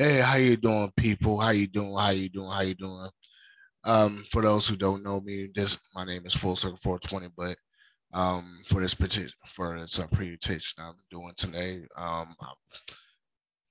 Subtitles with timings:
[0.00, 1.38] Hey, how you doing, people?
[1.38, 1.94] How you doing?
[1.94, 2.50] How you doing?
[2.50, 3.10] How you doing?
[3.84, 7.54] Um, for those who don't know me, this my name is Full Circle 420, but
[8.18, 12.34] um, for this particular for this uh, presentation I'm doing today, um,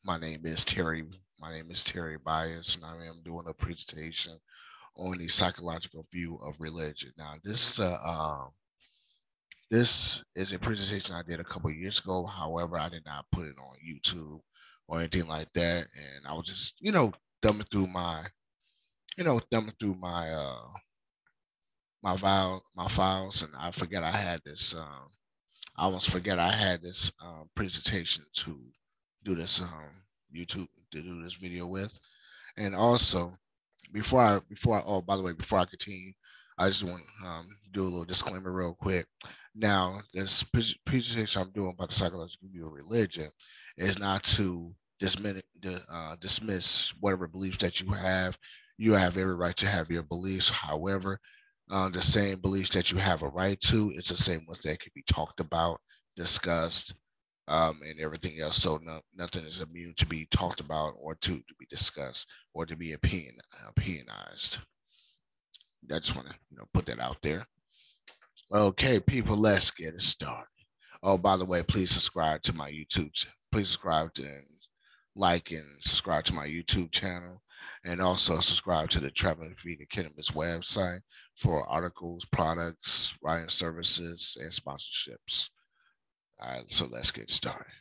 [0.05, 1.04] my name is Terry.
[1.39, 4.34] My name is Terry Byas, and I am doing a presentation
[4.98, 7.11] on the psychological view of religion.
[7.18, 8.50] Now, this uh, um,
[9.71, 12.23] this is a presentation I did a couple years ago.
[12.23, 14.41] However, I did not put it on YouTube
[14.89, 15.87] or anything like that.
[15.95, 18.25] And I was just, you know, thumbing through my,
[19.17, 20.67] you know, thumbing through my uh
[22.02, 25.09] my file my files and I forget I had this um
[25.77, 28.59] I almost forget I had this um, presentation to
[29.23, 30.03] do this um
[30.35, 31.97] YouTube to do this video with.
[32.58, 33.38] And also
[33.94, 36.13] before I before I oh by the way, before I continue,
[36.58, 39.08] I just want to um, do a little disclaimer real quick.
[39.59, 40.41] Now, this
[40.86, 43.30] presentation I'm doing about the psychological view of religion
[43.77, 45.41] is not to dismiss,
[45.91, 48.38] uh, dismiss whatever beliefs that you have.
[48.78, 50.50] You have every right to have your beliefs.
[50.50, 51.20] However,
[51.70, 54.80] uh, the same beliefs that you have a right to, it's the same ones that
[54.80, 55.81] can be talked about,
[56.16, 56.94] discussed,
[57.50, 58.55] um, and everything else.
[58.55, 62.66] So no, nothing is immune to be talked about or to, to be discussed or
[62.66, 63.36] to be opinion,
[63.67, 64.59] opinionized.
[65.92, 67.45] I just want to you know put that out there.
[68.52, 70.47] Okay, people, let's get it started.
[71.03, 73.14] Oh, by the way, please subscribe to my YouTube.
[73.14, 73.36] Channel.
[73.52, 74.28] Please subscribe to
[75.16, 77.42] like and subscribe to my YouTube channel,
[77.86, 81.02] and also subscribe to the Traveling Feed Cannabis website
[81.36, 85.50] for articles, products, writing services, and sponsorships.
[86.42, 87.72] All right, so let's get started.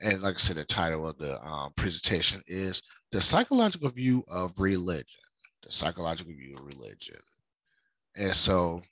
[0.00, 4.52] And like I said, the title of the um, presentation is The Psychological View of
[4.58, 5.06] Religion.
[5.64, 7.18] The Psychological View of Religion.
[8.14, 8.82] And so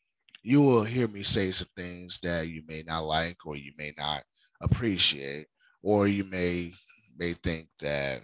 [0.46, 3.92] you will hear me say some things that you may not like or you may
[3.98, 4.22] not
[4.60, 5.48] appreciate,
[5.82, 6.72] or you may
[7.18, 8.20] may think that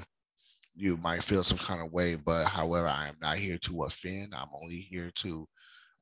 [0.72, 4.34] you might feel some kind of way, but however, I am not here to offend.
[4.36, 5.48] I'm only here to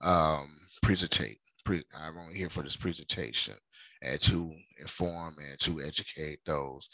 [0.03, 0.51] um,
[0.85, 1.39] presentate.
[1.65, 3.55] Pre- I'm only here for this presentation
[4.03, 6.87] and to inform and to educate those,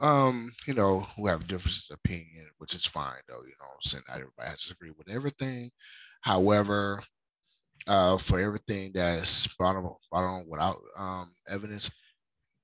[0.00, 3.42] um, you know, who have different opinion, which is fine though.
[3.42, 5.70] You know, I'm saying not everybody has to agree with everything.
[6.22, 7.00] However,
[7.86, 11.90] uh, for everything that's brought on, brought on without um, evidence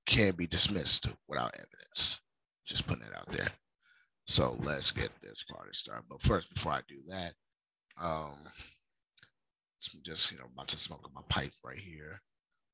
[0.07, 2.21] can be dismissed without evidence.
[2.65, 3.49] Just putting it out there.
[4.27, 6.05] So let's get this party started.
[6.09, 7.33] But first, before I do that,
[8.01, 8.35] um,
[9.95, 12.21] I'm just you know about to smoke my pipe right here.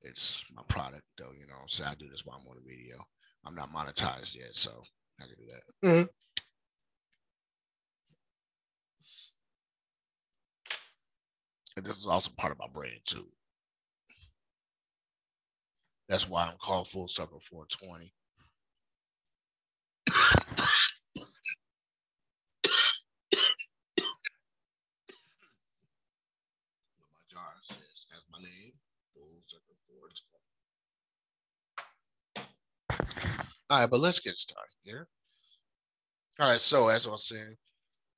[0.03, 1.32] It's my product, though.
[1.38, 3.04] You know, so I do this while I'm on the video.
[3.44, 4.82] I'm not monetized yet, so
[5.20, 5.88] I can do that.
[5.88, 6.06] Mm-hmm.
[11.82, 13.26] This is also part of my brand too.
[16.09, 18.12] That's why I'm called Full Circle 420.
[20.09, 20.22] my
[27.31, 28.72] jar says my name,
[29.15, 29.76] Full Circle
[32.37, 33.42] 420.
[33.71, 35.09] All right, but let's get started here.
[36.38, 37.56] All right, so as I was saying,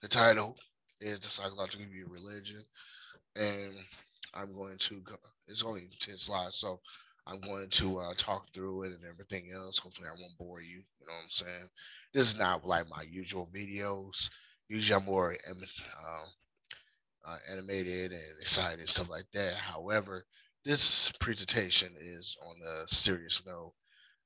[0.02, 0.56] the title
[1.00, 2.64] is The Psychological View of Religion
[3.36, 3.72] and
[4.34, 5.16] I'm going to go,
[5.48, 6.80] it's only 10 slides, so
[7.26, 9.78] I'm going to uh, talk through it and everything else.
[9.78, 10.82] Hopefully, I won't bore you.
[11.00, 11.68] You know what I'm saying?
[12.12, 14.28] This is not like my usual videos.
[14.68, 15.62] Usually, I'm more um,
[17.26, 19.54] uh, animated and excited stuff like that.
[19.54, 20.24] However,
[20.64, 23.72] this presentation is on a serious note.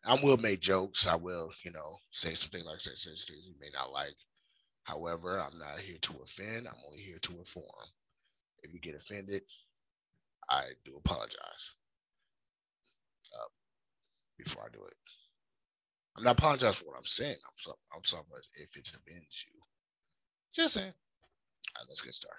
[0.04, 1.06] I will make jokes.
[1.06, 4.14] I will, you know, say something like things you may not like.
[4.84, 6.66] However, I'm not here to offend.
[6.66, 7.64] I'm only here to inform.
[8.62, 9.42] If you get offended,
[10.50, 11.70] I do apologize
[13.34, 13.48] uh,
[14.36, 14.94] before I do it.
[16.16, 17.36] I'm not apologizing for what I'm saying.
[17.36, 18.24] I'm, so, I'm sorry
[18.54, 19.60] if it offends you.
[20.52, 20.86] Just saying.
[20.86, 22.38] All right, let's get started.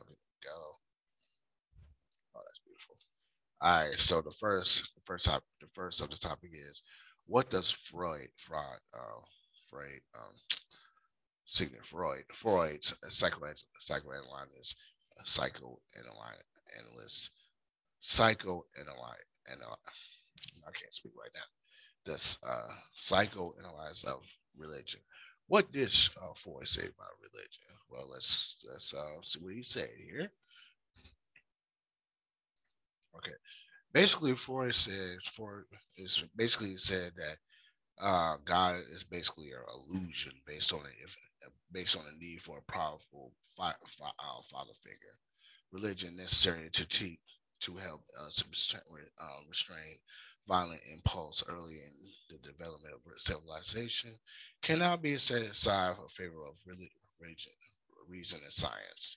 [0.00, 0.50] Okay, go.
[2.34, 2.96] Oh, that's beautiful.
[3.60, 6.82] All right, so the first, the first top, the first of the topic is,
[7.26, 9.20] what does Freud, Freud, uh,
[9.70, 10.32] Freud, um,
[11.46, 14.76] Sigmund Freud, Freud's psychoanalyst, psychoanalyst,
[15.24, 17.30] psychoanalyst,
[18.00, 22.12] psychoanalyst, and I can't speak right now.
[22.12, 24.26] This uh, psychoanalyst of
[24.58, 25.00] religion.
[25.46, 27.62] What did uh, Freud say about religion?
[27.88, 30.32] Well, let's let's uh, see what he said here.
[33.16, 33.36] Okay,
[33.92, 35.64] basically, Freud said Freud
[35.96, 41.16] is basically said that uh, God is basically an illusion based on if
[41.72, 45.18] based on the need for a powerful fi- fi- uh, father figure.
[45.72, 47.18] Religion necessary to teach
[47.60, 49.98] to help uh, uh, restrain
[50.46, 51.90] violent impulse early in
[52.30, 54.14] the development of civilization
[54.62, 57.52] cannot be set aside in favor of religion,
[58.08, 59.16] reason, and science.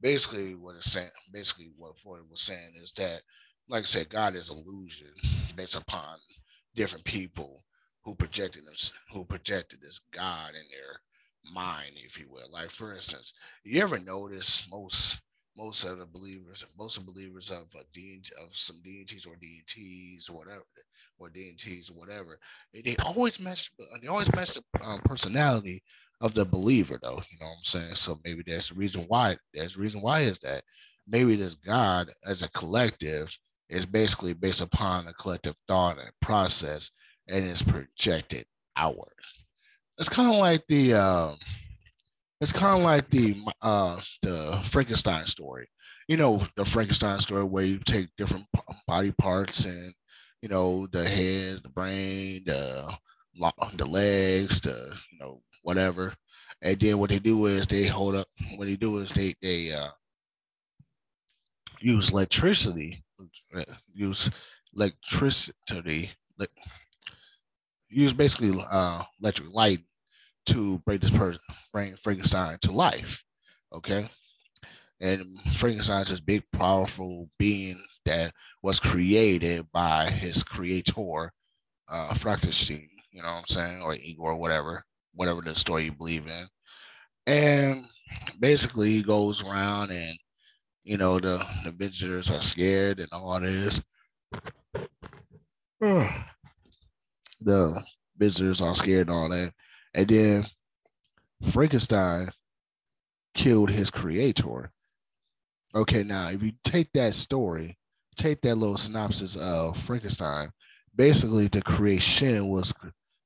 [0.00, 3.22] Basically, what it's saying, basically what Freud was saying is that,
[3.68, 5.12] like I said, God is illusion
[5.56, 6.18] based upon
[6.76, 7.64] different people
[8.04, 8.74] who projected them,
[9.12, 11.00] who projected this God in their
[11.52, 12.48] mind, if you will.
[12.52, 13.32] Like for instance,
[13.64, 15.18] you ever notice most
[15.56, 19.34] most of the believers, most of the believers of a deity, of some deities or
[19.36, 20.64] deities or whatever,
[21.18, 22.38] or deities or whatever,
[22.72, 23.70] they always match.
[24.00, 25.82] They always match the um, personality
[26.20, 27.22] of the believer, though.
[27.30, 27.94] You know what I'm saying?
[27.96, 29.36] So maybe that's the reason why.
[29.52, 30.62] That's the reason why is that
[31.08, 33.36] maybe this God as a collective
[33.68, 36.90] is basically based upon a collective thought and process,
[37.28, 38.46] and is projected
[38.76, 39.12] outward.
[39.98, 40.94] It's kind of like the.
[40.94, 41.34] Uh,
[42.40, 45.68] it's kind of like the uh the Frankenstein story.
[46.06, 48.46] You know, the Frankenstein story where you take different
[48.86, 49.92] body parts and
[50.40, 52.92] you know the head, the brain, the
[53.76, 56.14] the legs, the you know whatever,
[56.62, 58.28] and then what they do is they hold up.
[58.56, 59.88] What they do is they they uh,
[61.80, 63.02] use electricity,
[63.92, 64.30] use
[64.74, 66.12] electricity,
[67.88, 69.80] use basically uh, electric light
[70.46, 71.40] to bring this person,
[71.72, 73.22] bring Frankenstein to life.
[73.72, 74.08] Okay.
[75.00, 75.22] And
[75.54, 78.32] Frankenstein's this big, powerful being that
[78.62, 81.32] was created by his creator,
[81.88, 86.26] uh, Frankenstein, you know what I'm saying, or Igor, whatever, whatever the story you believe
[86.26, 86.48] in.
[87.26, 87.84] And
[88.40, 90.18] basically, he goes around and,
[90.82, 93.80] you know, the, the visitors are scared and all this.
[97.40, 97.82] the
[98.16, 99.52] visitors are scared and all that.
[99.94, 100.46] And then
[101.50, 102.30] Frankenstein
[103.34, 104.70] killed his creator.
[105.74, 107.78] Okay, now if you take that story,
[108.16, 110.50] take that little synopsis of Frankenstein,
[110.96, 112.72] basically the creation was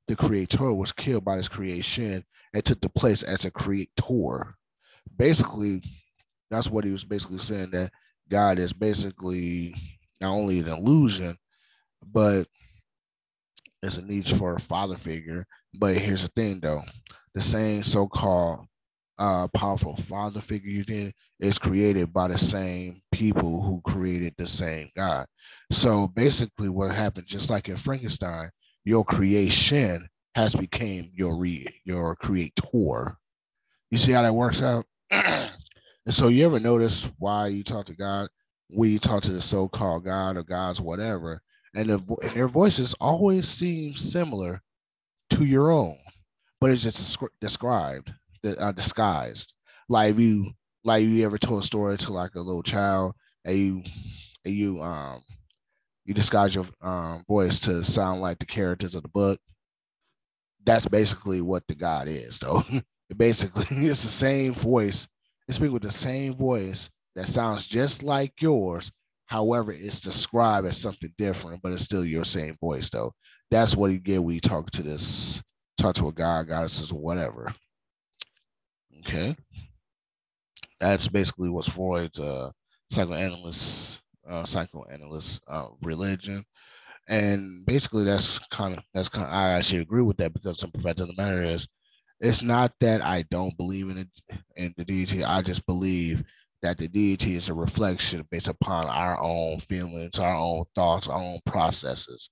[0.07, 2.23] the creator was killed by his creation
[2.53, 4.55] and took the place as a creator.
[5.17, 5.81] Basically,
[6.51, 7.91] that's what he was basically saying that
[8.29, 9.75] God is basically
[10.21, 11.37] not only an illusion,
[12.05, 12.47] but
[13.83, 15.45] it's a need for a father figure.
[15.75, 16.81] But here's the thing though
[17.35, 18.65] the same so-called
[19.19, 24.47] uh, powerful father figure you did is created by the same people who created the
[24.47, 25.27] same God.
[25.71, 28.49] So basically, what happened, just like in Frankenstein,
[28.85, 33.17] your creation has became your re your creator.
[33.91, 34.85] You see how that works out?
[35.11, 35.51] and
[36.09, 38.29] so you ever notice why you talk to God,
[38.69, 41.41] you talk to the so-called God or gods, whatever,
[41.75, 44.61] and, the, and their voices always seem similar
[45.31, 45.97] to your own
[46.63, 48.13] but it's just described,
[48.57, 49.53] uh, disguised.
[49.89, 50.53] Like you,
[50.85, 53.83] like you ever told a story to like a little child, and you,
[54.45, 55.21] and you, um,
[56.05, 59.41] you disguise your um, voice to sound like the characters of the book.
[60.65, 62.63] That's basically what the God is, though.
[63.17, 65.05] basically, it's the same voice.
[65.49, 68.89] They speak with the same voice that sounds just like yours.
[69.27, 73.13] However, it's described as something different, but it's still your same voice, though.
[73.51, 75.41] That's what you get when you talk to this
[75.77, 77.53] talk to a god, goddesses, or whatever.
[78.99, 79.35] Okay.
[80.79, 82.51] That's basically what's Freud's uh,
[82.91, 86.43] psychoanalyst, uh, psychoanalyst uh, religion.
[87.09, 90.79] And basically that's kind of that's kind of I actually agree with that because the
[90.79, 91.67] fact of the matter is
[92.21, 94.07] it's not that I don't believe in it
[94.55, 95.23] in the deity.
[95.23, 96.23] I just believe
[96.63, 101.21] that the deity is a reflection based upon our own feelings, our own thoughts, our
[101.21, 102.31] own processes.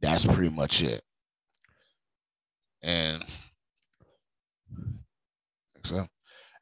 [0.00, 1.02] That's pretty much it
[2.84, 3.24] and
[5.84, 6.06] so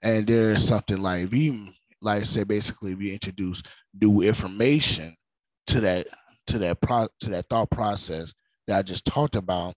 [0.02, 1.68] and there's something like if you
[2.00, 3.62] like I say basically if you introduce
[4.00, 5.14] new information
[5.66, 6.06] to that
[6.46, 8.32] to that pro to that thought process
[8.66, 9.74] that I just talked about,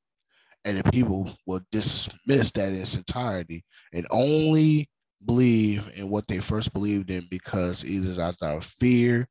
[0.63, 3.63] and the people will dismiss that in its entirety
[3.94, 4.88] and only
[5.24, 9.28] believe in what they first believed in because either out of fear,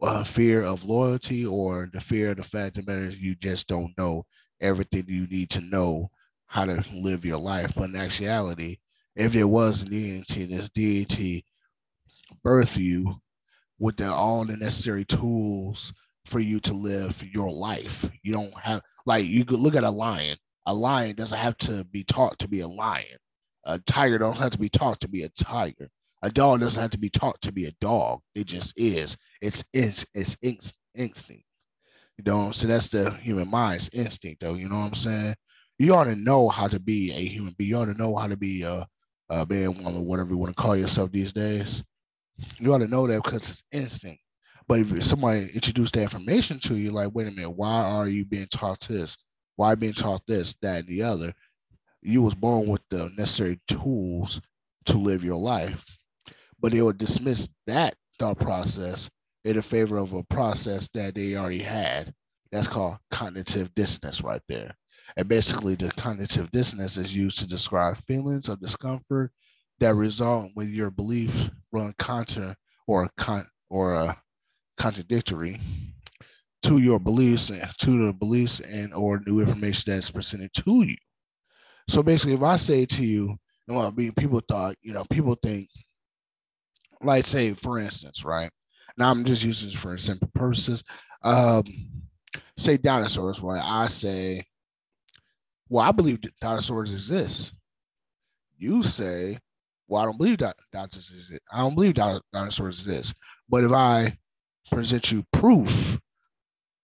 [0.00, 4.24] uh, fear of loyalty, or the fear of the fact that you just don't know
[4.60, 6.10] everything you need to know
[6.46, 7.72] how to live your life.
[7.76, 8.78] But in actuality,
[9.14, 11.44] if there was an deity, this deity
[12.42, 13.20] birth you
[13.78, 15.92] with the, all the necessary tools
[16.24, 18.08] for you to live your life.
[18.22, 20.36] You don't have like you could look at a lion.
[20.66, 23.18] A lion doesn't have to be taught to be a lion.
[23.68, 25.88] A tiger don't have to be taught to be a tiger.
[26.22, 28.20] A dog doesn't have to be taught to be a dog.
[28.34, 29.16] It just is.
[29.40, 31.44] It's it's it's instinct.
[32.16, 34.54] You know, so that's the human mind's instinct, though.
[34.54, 35.36] You know what I'm saying?
[35.78, 37.70] you ought to know how to be a human being.
[37.70, 38.86] You ought to know how to be a,
[39.30, 41.84] a man, woman, whatever you want to call yourself these days.
[42.58, 44.20] You ought to know that because it's instinct.
[44.66, 48.24] But if somebody introduced that information to you, like, wait a minute, why are you
[48.24, 49.16] being taught this?
[49.56, 51.32] Why being taught this, that, and the other?
[52.08, 54.40] You was born with the necessary tools
[54.86, 55.84] to live your life.
[56.58, 59.10] But they would dismiss that thought process
[59.44, 62.14] in favor of a process that they already had.
[62.50, 64.74] That's called cognitive dissonance right there.
[65.18, 69.30] And basically, the cognitive dissonance is used to describe feelings of discomfort
[69.80, 74.14] that result when your beliefs run counter or con or uh,
[74.78, 75.60] contradictory
[76.62, 80.96] to your beliefs and to the beliefs and or new information that's presented to you.
[81.88, 85.36] So basically, if I say to you, well, I mean, people thought, you know, people
[85.42, 85.68] think,
[87.02, 88.50] like say, for instance, right?
[88.96, 90.82] Now I'm just using this for simple purposes.
[91.22, 91.64] Um,
[92.56, 93.62] say dinosaurs, right?
[93.62, 94.44] I say,
[95.68, 97.52] well, I believe dinosaurs exist.
[98.58, 99.38] You say,
[99.86, 101.42] well, I don't believe that dinosaurs exist.
[101.52, 103.14] I don't believe dinosaurs exist.
[103.48, 104.16] But if I
[104.70, 105.98] present you proof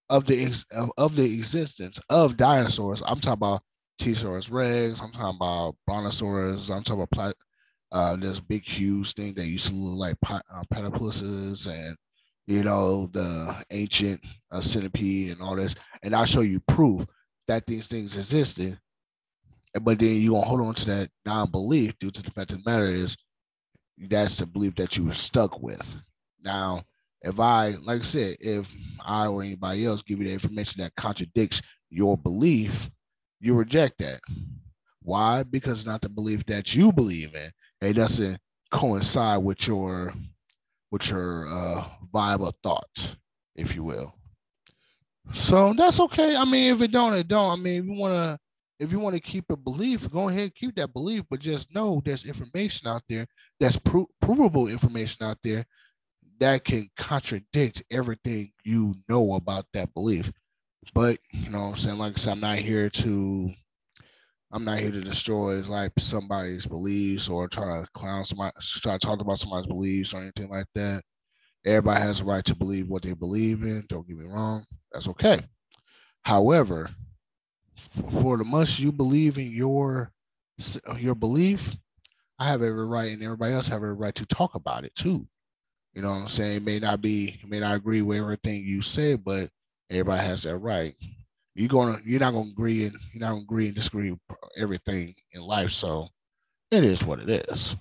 [0.08, 3.62] of the of, of the existence of dinosaurs, I'm talking about
[3.99, 5.01] T-Saurus Rex.
[5.01, 6.71] I'm talking about Brontosaurus.
[6.71, 7.35] I'm talking about
[7.93, 11.97] uh, this big, huge thing that used to look like uh, platypuses and
[12.47, 14.21] you know the ancient
[14.51, 15.75] uh, centipede and all this.
[16.03, 17.07] And I'll show you proof
[17.49, 18.79] that these things existed.
[19.81, 22.71] But then you're gonna hold on to that non-belief due to the fact of the
[22.71, 23.17] matter is
[23.99, 25.97] that's the belief that you were stuck with.
[26.43, 26.83] Now,
[27.23, 28.71] if I, like I said, if
[29.05, 32.91] I or anybody else give you the information that contradicts your belief,
[33.45, 34.21] you reject that.
[35.03, 35.43] Why?
[35.43, 37.51] Because it's not the belief that you believe in.
[37.87, 38.39] It doesn't
[38.71, 40.15] coincide with your
[40.91, 43.17] with your uh, vibe of thought,
[43.57, 44.15] if you will.
[45.35, 46.37] So that's okay.
[46.37, 47.51] I mean, if it don't, it don't.
[47.53, 48.39] I mean, if you wanna
[48.81, 51.73] if you want to keep a belief, go ahead and keep that belief, but just
[51.75, 53.27] know there's information out there
[53.61, 55.65] that's pro- provable information out there
[56.41, 60.33] that can contradict everything you know about that belief.
[60.93, 61.99] But you know I'm saying?
[61.99, 63.50] Like I said, I'm not here to
[64.53, 68.99] I'm not here to destroy like somebody's beliefs or try to clown somebody try to
[69.07, 71.03] talk about somebody's beliefs or anything like that.
[71.67, 73.85] Everybody has a right to believe what they believe in.
[73.88, 74.64] Don't get me wrong.
[74.93, 75.45] That's okay.
[76.23, 76.91] However,
[77.76, 80.12] for the much you believe in your
[80.99, 81.75] your belief,
[82.38, 85.26] I have every right and everybody else have every right to talk about it too.
[85.95, 86.57] You know what I'm saying?
[86.59, 89.50] It may not be, may not agree with everything you say, but
[89.95, 90.95] everybody has that right.
[91.55, 94.21] You're gonna, you're not gonna agree and you're not gonna agree and disagree with
[94.57, 95.71] everything in life.
[95.71, 96.09] So
[96.71, 97.77] it is what it is.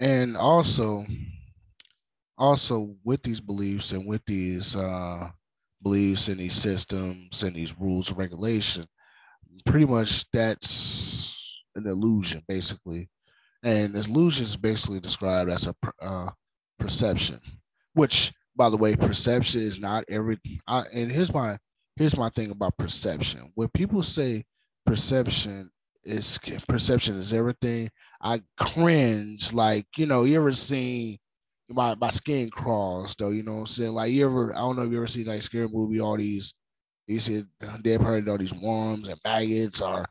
[0.00, 1.04] And also,
[2.38, 5.30] also with these beliefs and with these uh,
[5.82, 8.86] beliefs and these systems and these rules and regulation,
[9.66, 13.08] pretty much that's an illusion, basically.
[13.62, 16.30] And illusion is basically described as a uh,
[16.78, 17.40] perception,
[17.94, 20.38] which, by the way, perception is not every.
[20.66, 21.58] I, and here's my
[21.96, 23.52] here's my thing about perception.
[23.54, 24.44] When people say
[24.84, 25.70] perception
[26.04, 26.38] is
[26.68, 27.90] perception is everything,
[28.20, 29.52] I cringe.
[29.52, 31.18] Like you know, you ever seen
[31.68, 33.30] my my skin crawls though.
[33.30, 33.92] You know what I'm saying?
[33.92, 36.54] Like you ever, I don't know if you ever see like scary movie, all these,
[37.06, 37.44] you see
[37.82, 40.06] they've heard all these worms and maggots are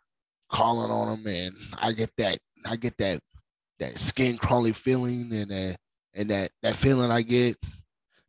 [0.51, 3.21] calling on them, and I get that, I get that,
[3.81, 5.77] that skin crawly feeling, and that,
[6.13, 7.57] and that that feeling I get,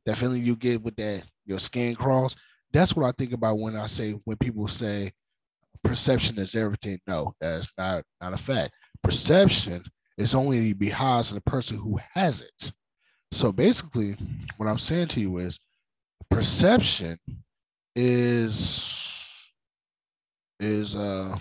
[0.07, 2.35] that feeling you get with that your skin crawls.
[2.73, 5.13] That's what I think about when I say when people say
[5.85, 6.99] perception is everything.
[7.07, 8.73] No, that's not not a fact.
[9.03, 9.85] Perception
[10.19, 12.73] is only behind the person who has it.
[13.31, 14.17] So basically,
[14.57, 15.59] what I'm saying to you is
[16.31, 17.19] perception
[17.95, 18.99] is
[20.61, 21.37] is uh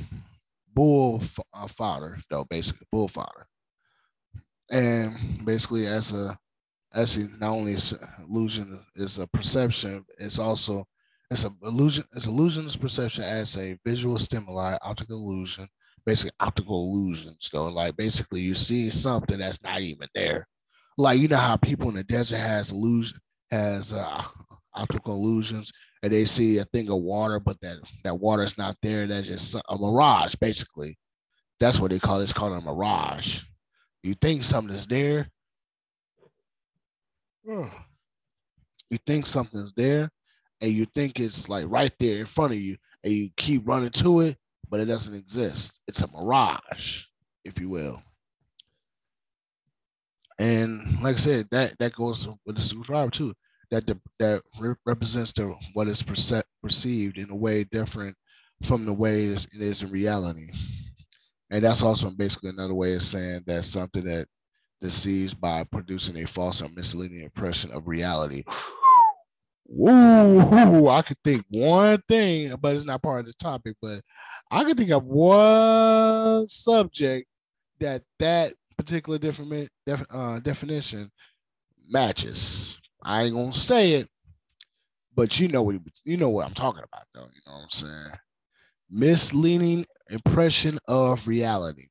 [0.74, 3.46] bull f- uh, fodder though basically bull fodder
[4.72, 6.38] and basically as a
[6.94, 10.86] as a, not only is illusion is a perception it's also
[11.30, 15.68] it's a illusion it's illusionist perception as a visual stimuli optical illusion
[16.06, 20.48] basically optical illusions though like basically you see something that's not even there
[20.98, 23.18] like you know how people in the desert has illusion
[23.52, 24.24] has uh,
[24.74, 25.72] optical illusions
[26.04, 29.06] and they see a thing of water, but that that water is not there.
[29.06, 30.98] That's just a mirage, basically.
[31.60, 32.24] That's what they call it.
[32.24, 33.44] It's called a mirage.
[34.04, 35.30] You think something is there.
[37.46, 37.68] Hmm.
[38.90, 40.12] You think something's there,
[40.60, 43.92] and you think it's like right there in front of you, and you keep running
[43.92, 44.38] to it,
[44.70, 45.80] but it doesn't exist.
[45.88, 47.04] It's a mirage,
[47.46, 48.02] if you will.
[50.40, 53.34] And like I said, that that goes with the screwdriver too.
[53.70, 58.16] That the, that re- represents the what is perce- perceived in a way different
[58.64, 60.50] from the way it is in reality.
[61.52, 64.28] And that's also basically another way of saying that something that
[64.82, 68.46] deceives by producing a false or misleading impression of reality.
[69.68, 73.76] Woo, I could think one thing, but it's not part of the topic.
[73.82, 74.02] But
[74.50, 77.28] I could think of one subject
[77.80, 81.12] that that particular different def, uh, definition
[81.88, 82.78] matches.
[83.04, 84.10] I ain't gonna say it,
[85.16, 87.30] but you know what you know what I'm talking about, though.
[87.34, 88.20] You know what I'm saying?
[88.90, 91.88] Misleading impression of reality.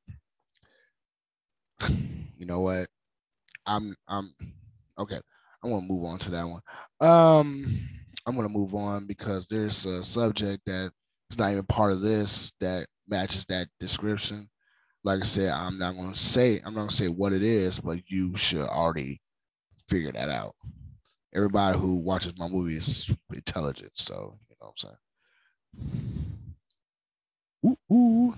[2.37, 2.87] You know what?
[3.65, 4.33] I'm I'm
[4.97, 5.19] okay.
[5.63, 6.61] I'm gonna move on to that one.
[6.99, 7.87] Um,
[8.25, 10.91] I'm gonna move on because there's a subject that
[11.29, 14.49] is not even part of this that matches that description.
[15.03, 17.99] Like I said, I'm not gonna say I'm not gonna say what it is, but
[18.07, 19.21] you should already
[19.89, 20.55] figure that out.
[21.33, 24.97] Everybody who watches my movies is intelligent, so you know what I'm saying.
[27.65, 28.35] Ooh, ooh.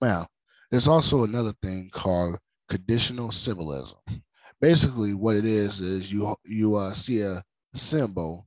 [0.00, 0.26] Now,
[0.70, 2.38] there's also another thing called
[2.68, 3.98] conditional symbolism.
[4.60, 7.42] Basically, what it is is you you uh, see a
[7.74, 8.46] symbol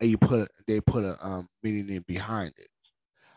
[0.00, 2.68] and you put they put a um, meaning in behind it.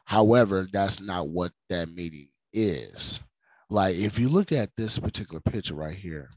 [0.06, 3.22] However, that's not what that meaning is.
[3.70, 6.30] Like if you look at this particular picture right here,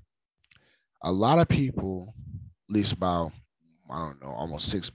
[1.03, 2.15] a lot of people,
[2.69, 3.33] at least about
[3.91, 4.91] I don't know, almost six.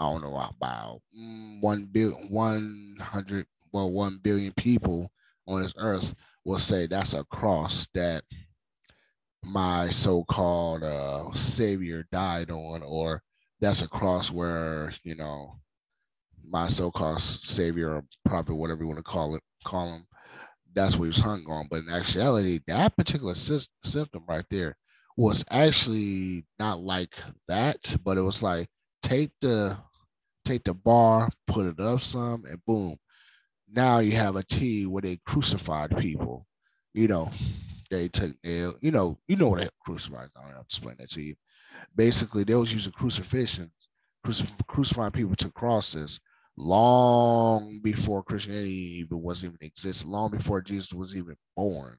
[0.00, 5.12] I don't know about mm, one billion, one hundred, well, one billion people
[5.46, 6.14] on this earth
[6.46, 8.24] will say that's a cross that
[9.44, 13.22] my so-called uh, savior died on, or
[13.60, 15.56] that's a cross where you know
[16.44, 20.06] my so-called savior or prophet, whatever you want to call it, call him,
[20.74, 21.66] that's what he was hung on.
[21.70, 24.78] But in actuality, that particular sy- symptom right there
[25.18, 27.12] was actually not like
[27.48, 28.70] that, but it was like
[29.02, 29.76] take the
[30.50, 32.96] take the bar, put it up some, and boom,
[33.72, 36.46] now you have a T where they crucified people.
[36.92, 37.30] You know,
[37.90, 38.74] they took nail.
[38.80, 40.28] You know, you know what they crucified.
[40.36, 41.36] I don't have to explain that to you.
[41.94, 43.70] Basically, they was using crucifixion,
[44.26, 46.20] crucif- crucifying people to crosses
[46.56, 51.96] long before Christianity even was even exist, long before Jesus was even born.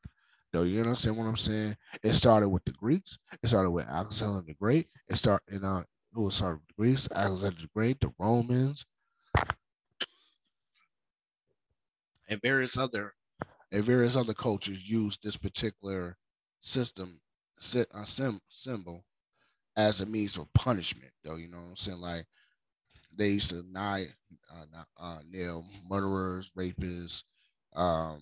[0.52, 1.78] Though you understand what I'm saying?
[2.04, 3.18] It started with the Greeks.
[3.42, 4.88] It started with Alexander the Great.
[5.08, 8.86] It started, you uh, know, with the Greeks, Alexander the Great, the Romans,
[12.30, 13.14] and various other
[13.72, 16.18] and various other cultures used this particular
[16.62, 17.20] system
[17.94, 18.06] uh,
[18.50, 19.06] symbol
[19.78, 22.00] as a means of punishment though you know what i'm saying?
[22.00, 22.26] Like
[23.16, 24.08] they used to nail,
[24.52, 27.24] uh, uh, nail murderers rapists
[27.76, 28.22] um,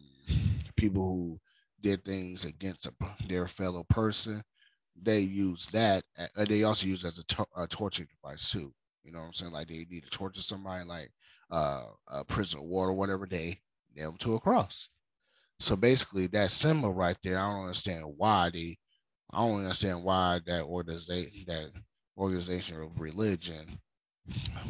[0.76, 1.40] people who
[1.82, 2.94] did things against a,
[3.28, 4.44] their fellow person
[5.04, 9.20] they use that uh, they also use as a, a torture device too you know
[9.20, 11.12] what i'm saying like they need to torture somebody like
[11.52, 13.60] uh, a prison war or whatever they
[13.96, 14.90] nail them to a cross.
[15.60, 18.78] So basically, that symbol right there, I don't understand why they,
[19.32, 21.72] I don't understand why that organization, that
[22.18, 23.80] organization of religion,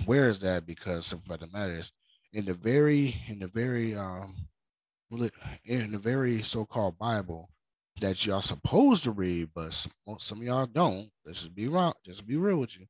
[0.05, 0.65] where is that?
[0.65, 1.91] Because some of the matters
[2.33, 4.35] in the very, in the very, um,
[5.65, 7.49] in the very so-called Bible
[7.99, 11.09] that y'all supposed to read, but some, some of y'all don't.
[11.25, 11.93] Let's just be wrong.
[12.05, 12.85] Just be real with you.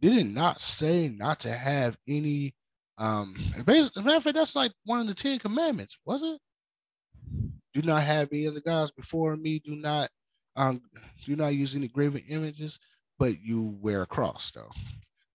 [0.00, 2.54] Did it not say not to have any
[3.00, 3.34] um,
[3.66, 6.38] as a matter of fact, that's like one of the Ten Commandments, was it?
[7.72, 9.58] Do not have any other gods before me.
[9.58, 10.10] Do not,
[10.54, 10.82] um,
[11.24, 12.78] do not use any graven images,
[13.18, 14.70] but you wear a cross though.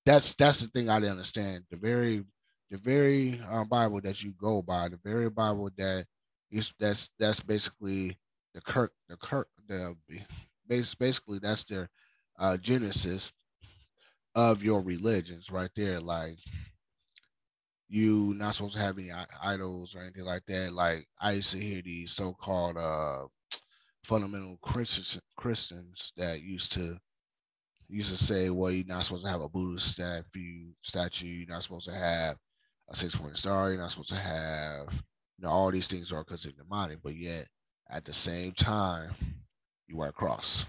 [0.05, 1.63] That's that's the thing I didn't understand.
[1.71, 2.23] The very,
[2.69, 6.05] the very uh, Bible that you go by, the very Bible that
[6.51, 8.15] is that's that's basically
[8.55, 9.95] the Kirk, the Kirk, the
[10.67, 11.89] basically that's their
[12.39, 13.31] uh, genesis
[14.33, 15.99] of your religions right there.
[15.99, 16.37] Like
[17.87, 19.11] you not supposed to have any
[19.43, 20.73] idols or anything like that.
[20.73, 23.25] Like I used to hear these so-called uh
[24.03, 26.97] fundamental Christians Christians that used to
[27.89, 31.61] used to say, well, you're not supposed to have a Buddhist statue, statue, you're not
[31.61, 32.37] supposed to have
[32.89, 34.91] a six-pointed star, you're not supposed to have,
[35.37, 37.47] you know, all these things are considered demonic, but yet
[37.89, 39.15] at the same time,
[39.87, 40.65] you wear a cross.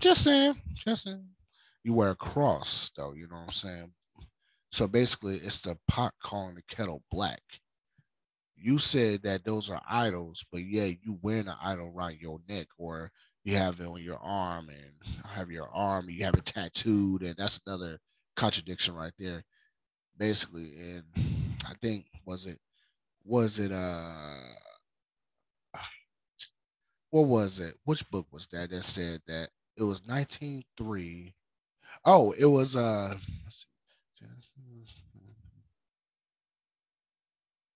[0.00, 1.24] Just saying, just saying.
[1.82, 3.92] You wear a cross, though, you know what I'm saying?
[4.72, 7.42] So basically, it's the pot calling the kettle black.
[8.56, 12.66] You said that those are idols, but yeah, you wear an idol around your neck,
[12.78, 13.10] or
[13.44, 17.36] you have it on your arm, and have your arm, you have it tattooed, and
[17.36, 17.98] that's another
[18.36, 19.44] contradiction right there.
[20.18, 21.04] Basically, and
[21.66, 22.58] I think was it
[23.24, 24.34] was it uh
[27.10, 27.74] what was it?
[27.84, 31.34] Which book was that that said that it was 1903?
[32.04, 33.14] Oh, it was uh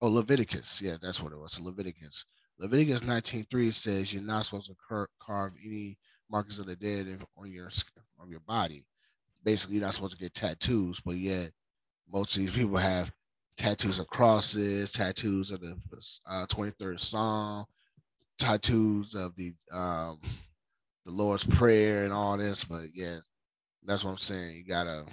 [0.00, 0.80] Oh, Leviticus.
[0.80, 1.58] Yeah, that's what it was.
[1.58, 2.24] Leviticus.
[2.58, 5.98] Leviticus 19:3 says you're not supposed to carve any
[6.30, 7.70] markers of the dead on your
[8.20, 8.84] on your body.
[9.44, 11.52] Basically, you're not supposed to get tattoos, but yet
[12.11, 13.11] most of these people have
[13.59, 15.77] tattoos of crosses, tattoos of the
[16.31, 17.66] uh, 23rd Psalm,
[18.38, 20.21] tattoos of the um,
[21.05, 22.64] the Lord's Prayer and all this.
[22.64, 23.18] But yeah,
[23.85, 24.57] that's what I'm saying.
[24.57, 25.05] You gotta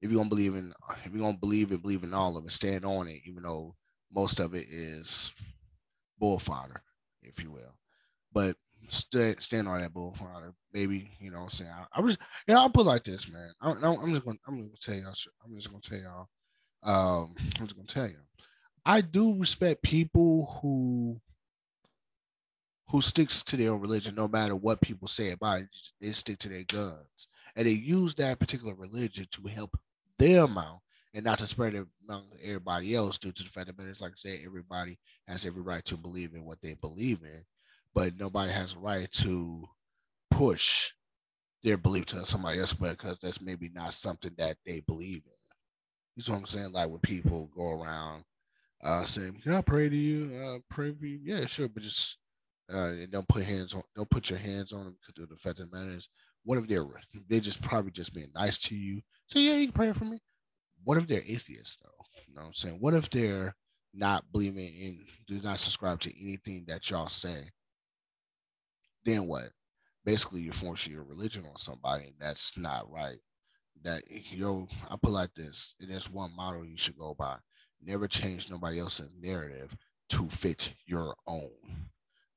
[0.00, 0.72] if you're gonna believe in
[1.04, 3.74] if you're gonna believe and believe in all of it, stand on it, even though
[4.12, 5.32] most of it is
[6.18, 6.82] bull fodder,
[7.22, 7.74] if you will.
[8.32, 8.56] But
[8.88, 10.54] stand stand on that bull fodder.
[10.72, 11.40] Maybe you know.
[11.40, 13.52] What I'm saying I, I was, you know, I'll put like this, man.
[13.60, 15.14] I, am just gonna I'm gonna tell y'all.
[15.44, 16.28] I'm just gonna tell y'all.
[16.82, 18.16] Um, I'm just gonna tell you.
[18.86, 21.20] I do respect people who
[22.88, 25.68] who sticks to their own religion no matter what people say about it.
[26.00, 29.78] They stick to their guns and they use that particular religion to help
[30.18, 30.80] them out
[31.14, 34.12] and not to spread it among everybody else due to the fact that it's like
[34.12, 37.44] I said, everybody has every right to believe in what they believe in,
[37.94, 39.68] but nobody has a right to
[40.30, 40.92] push
[41.62, 45.39] their belief to somebody else because that's maybe not something that they believe in.
[46.16, 46.72] You know what I'm saying?
[46.72, 48.24] Like when people go around
[48.82, 50.32] uh saying, Can I pray to you?
[50.36, 51.20] Uh pray for you?
[51.22, 52.18] Yeah, sure, but just
[52.72, 55.60] uh and don't put hands on don't put your hands on them because the fact
[55.60, 56.08] of the matter is
[56.44, 56.86] what if they're
[57.28, 59.00] they just probably just being nice to you?
[59.26, 60.18] So yeah, you can pray for me.
[60.84, 62.04] What if they're atheists though?
[62.26, 62.76] You know what I'm saying?
[62.80, 63.54] What if they're
[63.92, 67.50] not believing in do not subscribe to anything that y'all say?
[69.04, 69.50] Then what?
[70.04, 73.18] Basically, you're forcing your religion on somebody, and that's not right.
[73.82, 77.36] That yo, I put like this: and there's one model you should go by.
[77.82, 79.74] Never change nobody else's narrative
[80.10, 81.50] to fit your own.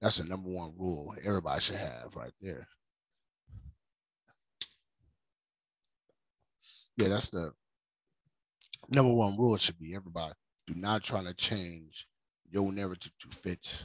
[0.01, 2.67] That's the number one rule everybody should have right there.
[6.97, 7.51] yeah, that's the
[8.89, 9.57] number one rule.
[9.57, 10.33] should be everybody
[10.67, 12.07] do not try to change
[12.49, 13.83] your narrative to fit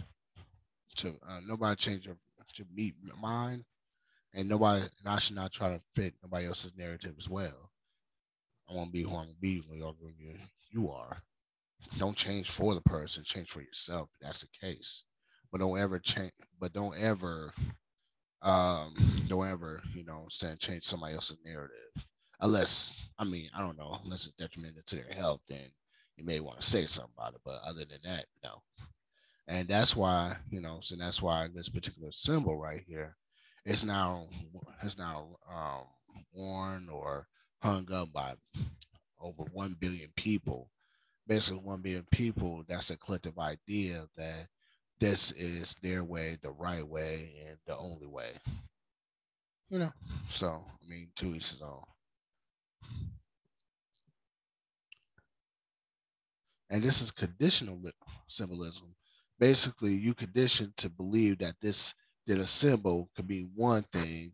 [0.96, 2.16] to uh, nobody change your
[2.54, 3.64] to meet mine,
[4.34, 7.70] and nobody and I should not try to fit nobody else's narrative as well.
[8.70, 9.78] I want to be who I'm gonna be when
[10.18, 10.34] you
[10.70, 11.22] you are.
[11.96, 14.10] Don't change for the person, change for yourself.
[14.20, 15.04] That's the case.
[15.50, 16.32] But don't ever change.
[16.60, 17.52] But don't ever,
[18.42, 18.94] um,
[19.28, 22.04] don't ever, you know, saying change somebody else's narrative
[22.40, 25.70] unless I mean I don't know unless it's detrimental to their health, then
[26.16, 27.40] you may want to say something about it.
[27.44, 28.62] But other than that, no.
[29.46, 33.16] And that's why you know, so that's why this particular symbol right here
[33.68, 34.26] is now
[34.82, 35.84] is now um,
[36.32, 37.28] worn or
[37.62, 38.34] hung up by
[39.20, 40.70] over one billion people.
[41.26, 42.64] Basically, one billion people.
[42.66, 44.48] That's a collective idea that
[44.98, 48.32] this is their way, the right way, and the only way.
[49.68, 49.92] You know,
[50.30, 51.82] so I mean, two each his own.
[56.70, 57.80] and this is conditional
[58.26, 58.94] symbolism.
[59.38, 61.94] Basically, you condition to believe that this
[62.28, 64.32] that a symbol could be one thing,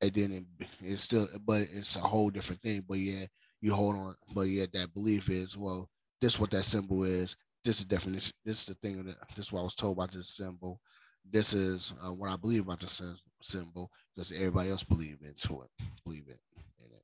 [0.00, 2.84] and then it, it's still, but it's a whole different thing.
[2.88, 3.26] But yeah,
[3.60, 5.88] you hold on, but yeah, that belief is well,
[6.20, 7.36] this is what that symbol is.
[7.64, 8.32] This is definition.
[8.44, 10.80] This is the thing that this is what I was told about this symbol.
[11.30, 15.84] This is uh, what I believe about the symbol because everybody else believe into it,
[16.04, 16.40] believe it
[16.78, 17.02] in it.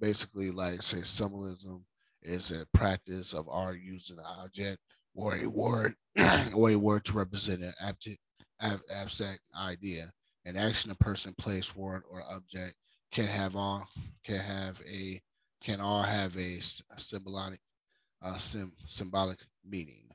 [0.00, 1.84] Basically, like say symbolism
[2.22, 4.78] is a practice of art using an object
[5.14, 5.94] or a word
[6.54, 8.18] or a word to represent an abject,
[8.62, 10.12] ab- abstract idea.
[10.44, 12.74] An action, a person, place, word, or object
[13.12, 13.86] can have all
[14.24, 15.22] can have a
[15.62, 17.60] can all have a, a symbolic
[18.22, 20.08] uh, sim, symbolic meaning.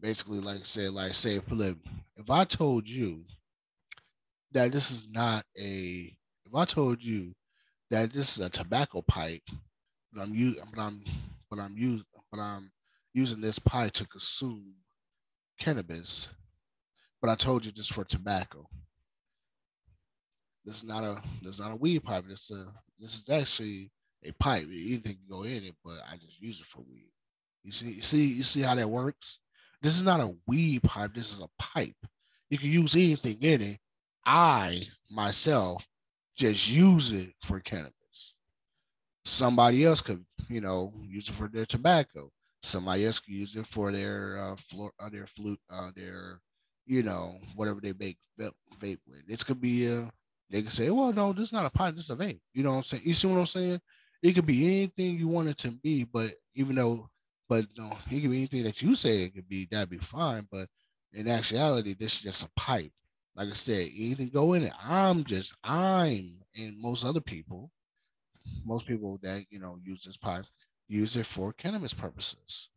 [0.00, 1.40] Basically, like say, like say,
[2.16, 3.24] if I told you
[4.52, 7.34] that this is not a, if I told you
[7.90, 9.42] that this is a tobacco pipe
[10.12, 11.04] but I'm using, but I'm,
[11.50, 12.70] but I'm using, but I'm
[13.12, 14.74] using this pipe to consume
[15.58, 16.28] cannabis.
[17.20, 18.66] But I told you just for tobacco.
[20.64, 22.24] This is not a, this is not a weed pipe.
[22.28, 22.66] This a,
[22.98, 23.90] this is actually
[24.24, 24.64] a pipe.
[24.64, 27.10] Anything can go in it, but I just use it for weed.
[27.64, 29.38] You see, you see, you see how that works.
[29.82, 31.14] This is not a weed pipe.
[31.14, 31.96] This is a pipe.
[32.50, 33.78] You can use anything in it.
[34.24, 35.86] I myself
[36.36, 37.94] just use it for cannabis
[39.30, 42.30] somebody else could, you know, use it for their tobacco.
[42.62, 46.40] Somebody else could use it for their uh, floor, uh, their flute, uh, their,
[46.90, 48.98] you know, whatever they make vape, with.
[49.26, 50.10] This could be a.
[50.50, 52.40] They could say, well, no, this is not a pipe, this is a vape.
[52.52, 53.02] You know what I'm saying?
[53.06, 53.80] You see what I'm saying?
[54.20, 57.08] It could be anything you want it to be, but even though,
[57.48, 59.68] but you no, it could be anything that you say it could be.
[59.70, 60.48] That'd be fine.
[60.50, 60.68] But
[61.12, 62.90] in actuality, this is just a pipe.
[63.36, 64.72] Like I said, anything go in it.
[64.82, 67.70] I'm just, I'm, and most other people
[68.64, 70.44] most people that you know use this pipe
[70.88, 72.68] use it for cannabis purposes.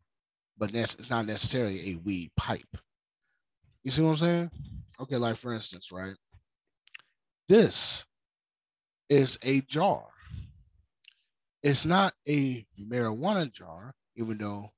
[0.56, 2.76] but that's, it's not necessarily a weed pipe.
[3.84, 4.50] You see what I'm saying?
[4.98, 6.14] Okay, like for instance, right?
[7.48, 8.06] This
[9.10, 10.06] is a jar.
[11.62, 14.72] It's not a marijuana jar, even though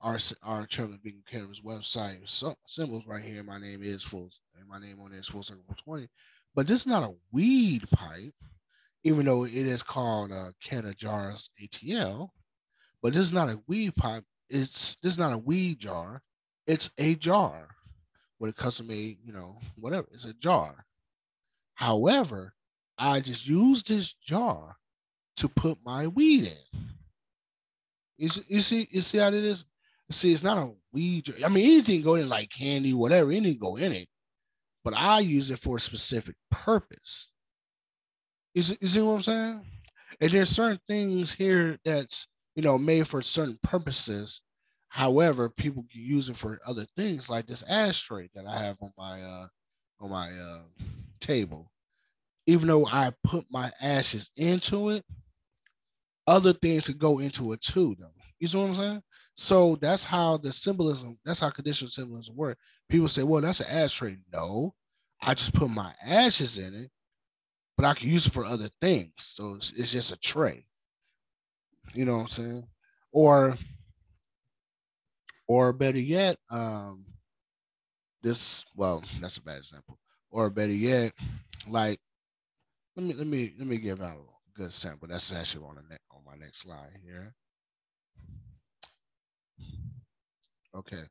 [0.00, 3.42] our our Chairman Vegan Cannabis website so, symbols right here.
[3.42, 6.08] My name is full, and my name on there is Full Circle 420.
[6.54, 8.34] But this is not a weed pipe,
[9.02, 12.28] even though it is called uh, Canna Jars ATL.
[13.02, 14.22] But this is not a weed pipe.
[14.48, 16.22] It's this is not a weed jar.
[16.68, 17.74] It's a jar
[18.38, 20.06] with a custom made, you know, whatever.
[20.12, 20.84] It's a jar.
[21.74, 22.54] However,
[22.98, 24.76] I just use this jar
[25.36, 26.80] to put my weed in.
[28.16, 29.64] You see, you see, you see how it is?
[30.10, 31.24] See, it's not a weed.
[31.24, 31.36] Jar.
[31.44, 34.08] I mean, anything go in like candy, whatever, anything go in it.
[34.84, 37.28] But I use it for a specific purpose.
[38.54, 39.66] You see, you see what I'm saying?
[40.20, 44.40] And there's certain things here that's you know made for certain purposes.
[44.94, 48.92] However, people can use it for other things, like this ashtray that I have on
[48.96, 49.46] my uh
[50.00, 50.62] on my uh
[51.20, 51.70] table
[52.46, 55.04] even though I put my ashes into it,
[56.26, 58.12] other things could go into it too, though.
[58.38, 59.02] You see what I'm saying?
[59.34, 62.58] So that's how the symbolism, that's how conditional symbolism work.
[62.88, 64.18] People say, well, that's an ashtray.
[64.32, 64.74] No,
[65.22, 66.90] I just put my ashes in it,
[67.76, 69.12] but I can use it for other things.
[69.18, 70.66] So it's, it's just a tray.
[71.94, 72.66] You know what I'm saying?
[73.12, 73.56] Or
[75.46, 77.04] or better yet, um,
[78.22, 79.98] this well, that's a bad example.
[80.30, 81.12] Or better yet,
[81.68, 82.00] like
[82.96, 85.08] let me let me let me give out a good sample.
[85.08, 87.34] That's actually on the next on my next slide here.
[90.74, 91.02] Okay.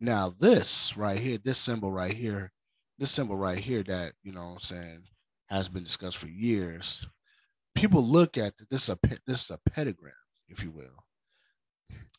[0.00, 2.52] Now this right here, this symbol right here,
[2.98, 5.02] this symbol right here that you know I'm saying
[5.46, 7.06] has been discussed for years.
[7.74, 10.12] People look at this a this is a pentagram,
[10.48, 11.04] if you will.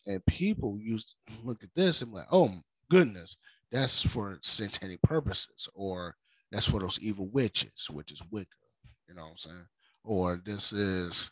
[0.07, 2.51] And people use look at this and like, oh
[2.89, 3.35] goodness,
[3.71, 6.15] that's for satanic purposes, or
[6.51, 8.47] that's for those evil witches, which is Wicca.
[9.07, 9.65] You know what I'm saying?
[10.03, 11.29] Or this is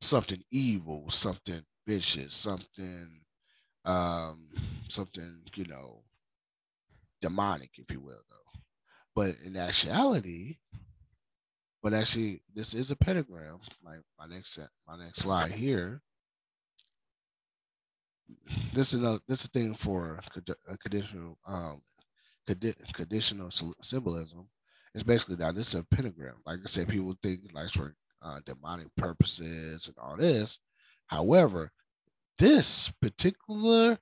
[0.00, 3.20] something evil, something vicious, something
[3.84, 4.46] um
[4.88, 6.02] something, you know,
[7.20, 8.60] demonic, if you will, though.
[9.14, 10.58] But in actuality,
[11.82, 13.58] but actually, this is a pentagram.
[13.82, 16.00] My my next my next slide here.
[18.74, 20.20] This is a this is a thing for
[20.68, 21.82] a conditional um
[22.94, 24.48] conditional symbolism
[24.94, 26.34] it's basically that this is a pentagram.
[26.44, 30.58] Like I said, people think like for uh, demonic purposes and all this.
[31.06, 31.70] However,
[32.38, 33.98] this particular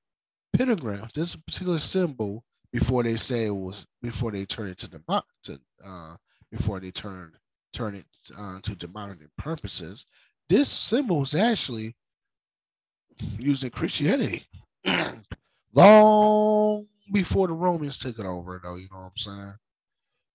[0.56, 5.00] pentagram, this particular symbol, before they say it was before they turn it to the
[5.44, 6.16] to uh,
[6.50, 7.32] before they turn
[7.72, 8.06] turn it
[8.36, 10.06] uh, to demonic purposes,
[10.48, 11.94] this symbol was actually
[13.38, 14.46] used in Christianity
[15.74, 18.60] long before the Romans took it over.
[18.62, 19.54] Though you know what I'm saying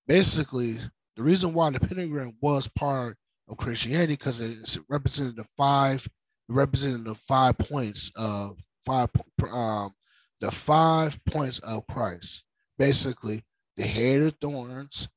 [0.07, 0.79] basically
[1.15, 3.17] the reason why the pentagram was part
[3.47, 6.07] of Christianity because it represented the five,
[6.49, 9.09] represented the five points of five,
[9.51, 9.93] um,
[10.41, 12.43] the five points of Christ.
[12.77, 13.43] Basically,
[13.77, 15.07] the head of thorns,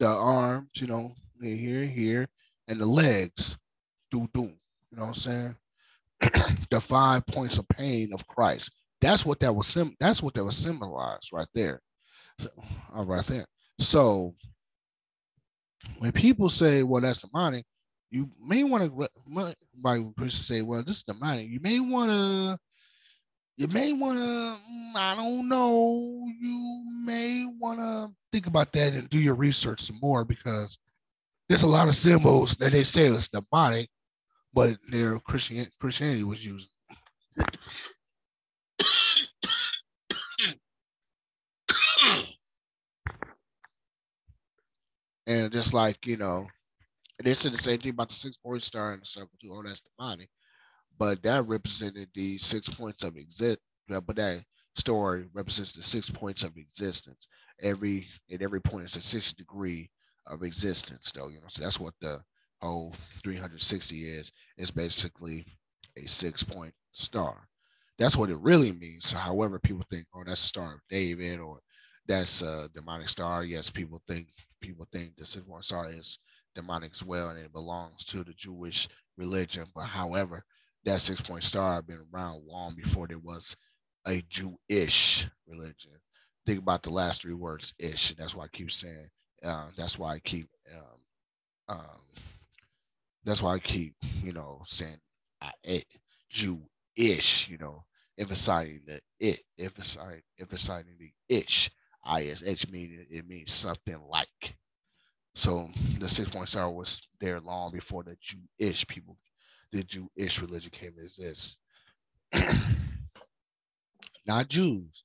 [0.00, 2.28] the arms, you know, here, here,
[2.68, 3.58] and the legs,
[4.10, 4.42] do do.
[4.42, 5.56] You know what I'm saying?
[6.70, 8.70] the five points of pain of Christ.
[9.00, 9.66] That's what that was.
[9.66, 11.80] Sim- that's what that was symbolized right there.
[12.38, 12.48] So,
[12.96, 13.46] uh, right there.
[13.78, 14.34] So
[15.98, 17.64] when people say, well, that's demonic,
[18.10, 19.08] you may want to,
[19.76, 21.48] by person say, well, this is demonic.
[21.48, 22.58] You may want to,
[23.56, 28.92] you may want to, mm, I don't know, you may want to think about that
[28.92, 30.78] and do your research some more because
[31.48, 33.88] there's a lot of symbols that they say is demonic,
[34.52, 36.68] but their Christian Christianity was using.
[45.24, 46.46] And just like, you know,
[47.22, 49.52] they said the same thing about the six point star the circle too.
[49.52, 50.28] Oh, that's demonic.
[50.98, 53.60] But that represented the six points of exist.
[53.88, 54.44] But that
[54.76, 57.28] story represents the six points of existence.
[57.60, 59.90] Every at every point is a six degree
[60.26, 61.28] of existence, though.
[61.28, 62.20] You know, so that's what the
[62.62, 64.32] whole 360 is.
[64.56, 65.46] It's basically
[65.96, 67.48] a six point star.
[67.98, 69.06] That's what it really means.
[69.08, 71.58] So, however, people think, oh, that's a star of David or
[72.06, 73.44] that's a demonic star.
[73.44, 74.28] Yes, people think
[74.60, 76.18] people think the six point star is
[76.54, 79.64] demonic as well, and it belongs to the Jewish religion.
[79.74, 80.42] But however,
[80.84, 83.56] that six point star had been around long before there was
[84.06, 85.92] a Jewish religion.
[86.46, 88.10] Think about the last three words ish.
[88.10, 89.08] And that's why I keep saying.
[89.44, 90.48] Uh, that's why I keep.
[90.72, 92.00] Um, um,
[93.24, 94.98] that's why I keep, you know, saying
[95.40, 95.84] I, it,
[96.30, 96.60] Jewish.
[96.96, 97.84] ish, you know,
[98.18, 101.70] emphasizing the it, emphasizing emphasizing the ish.
[102.04, 104.56] ISH meaning it means something like.
[105.34, 109.16] So the six point star was there long before the Jewish people,
[109.70, 111.56] the Jewish religion came to exist.
[114.26, 115.04] Not Jews,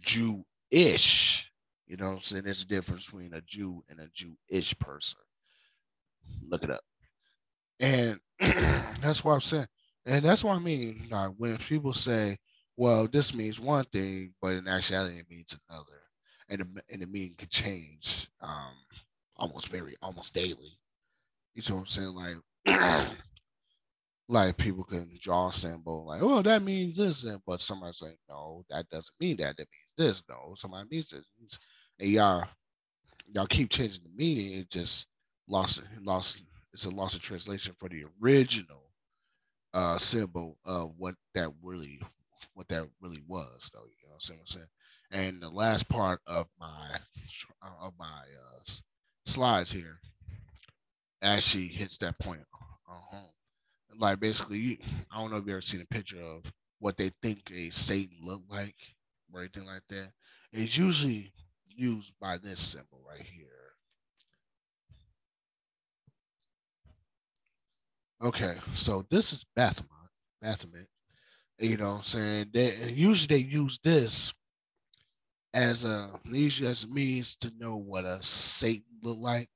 [0.00, 1.50] Jewish.
[1.86, 2.44] You know I'm saying?
[2.44, 5.20] There's a difference between a Jew and a Jewish person.
[6.42, 6.82] Look it up.
[7.80, 9.66] And that's what I'm saying.
[10.06, 11.08] And that's what I mean.
[11.10, 12.38] Like when people say,
[12.76, 15.84] well, this means one thing, but in actuality, it means another.
[16.48, 18.28] And the, and the meaning could change.
[18.40, 18.74] Um,
[19.38, 20.78] almost very almost daily.
[21.54, 22.14] You see what I'm saying?
[22.66, 23.08] Like
[24.28, 28.64] like people can draw a symbol like, oh, that means this, but somebody's like, no,
[28.68, 29.56] that doesn't mean that.
[29.56, 30.22] That means this.
[30.28, 31.24] No, somebody means this.
[31.98, 32.44] And y'all
[33.32, 34.58] y'all keep changing the meaning.
[34.58, 35.06] It just
[35.48, 38.90] lost lost it's a loss of translation for the original
[39.74, 42.00] uh symbol of what that really
[42.54, 44.66] what that really was though you know what i'm saying
[45.10, 46.98] and the last part of my
[47.82, 48.60] of my uh
[49.26, 50.00] slides here
[51.22, 52.40] actually hits that point
[52.90, 53.18] uh-huh.
[53.98, 54.80] Like basically,
[55.12, 58.16] I don't know if you ever seen a picture of what they think a Satan
[58.22, 58.76] looked like
[59.32, 60.12] or anything like that.
[60.52, 61.32] It's usually
[61.66, 63.57] used by this symbol right here.
[68.22, 69.90] Okay, so this is Baphomet.
[70.42, 70.88] Baphomet.
[71.60, 72.50] You know what I'm saying?
[72.52, 74.32] that usually they use this
[75.54, 79.48] as a usually as a means to know what a Satan look like.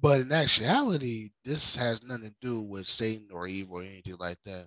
[0.00, 4.38] But in actuality, this has nothing to do with Satan or evil or anything like
[4.46, 4.66] that.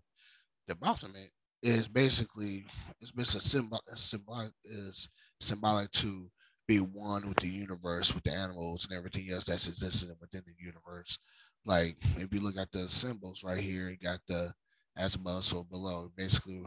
[0.67, 2.65] The Baphomet is basically
[3.02, 5.10] it's basically symbol, symbolic is
[5.41, 6.30] symbolic to
[6.67, 10.54] be one with the universe, with the animals and everything else that's existing within the
[10.58, 11.17] universe.
[11.65, 14.54] Like if you look at the symbols right here, you got the
[14.97, 16.12] as above, so below.
[16.15, 16.63] Basically,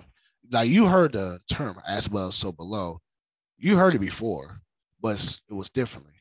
[0.51, 3.01] like you heard the term as above, so below.
[3.57, 4.61] You heard it before,
[5.01, 6.15] but it was differently.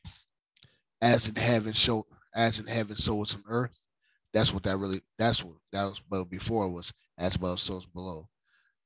[1.00, 3.78] As in heaven, so as in heaven, so it's on earth.
[4.32, 5.02] That's what that really.
[5.18, 6.00] That's what that was.
[6.08, 8.28] But before was as above, so it's below.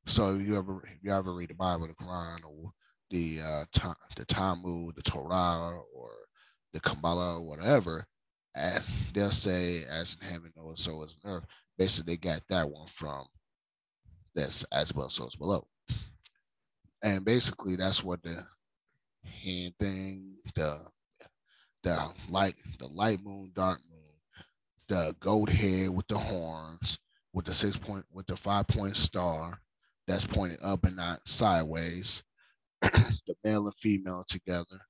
[0.07, 2.73] So if you ever if you ever read the Bible, the Quran, or
[3.11, 3.65] the uh,
[4.17, 6.11] the Talmud, the Torah, or
[6.73, 8.07] the Kabbalah, or whatever,
[8.55, 8.83] and
[9.15, 11.45] they'll say as in heaven, or so is on earth.
[11.79, 13.27] Basically, they got that one from
[14.35, 15.67] this as above, so it's below.
[17.03, 18.47] And basically, that's what the
[19.25, 20.81] hand thing, the
[21.83, 24.47] the light, the light moon, dark moon,
[24.89, 26.99] the goat head with the horns,
[27.33, 29.59] with the six point, with the five point star
[30.07, 32.23] that's pointed up and not sideways.
[32.83, 34.81] the male and female together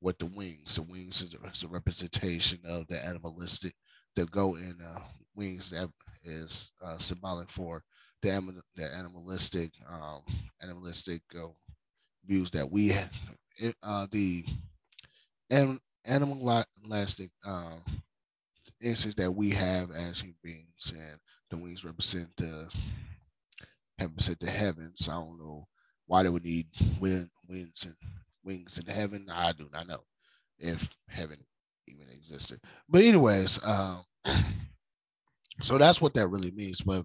[0.00, 0.76] with the wings.
[0.76, 3.74] The wings is a, is a representation of the animalistic.
[4.14, 5.00] The goat and uh,
[5.34, 5.90] wings that
[6.24, 7.82] is uh, symbolic for
[8.22, 10.22] the, the animalistic um,
[10.62, 11.48] animalistic uh,
[12.26, 13.10] views that we have.
[13.82, 14.44] Uh, the
[15.50, 17.82] and animalistic um,
[18.80, 21.18] instincts that we have as human beings, and
[21.50, 22.68] the wings represent the
[24.00, 25.08] represent the heavens.
[25.08, 25.68] I don't know
[26.06, 26.68] why they would need
[27.00, 27.94] wind, winds and
[28.46, 29.26] wings in heaven.
[29.30, 30.04] I do not know
[30.58, 31.38] if heaven
[31.86, 32.60] even existed.
[32.88, 34.04] But anyways, um,
[35.60, 36.80] so that's what that really means.
[36.80, 37.04] But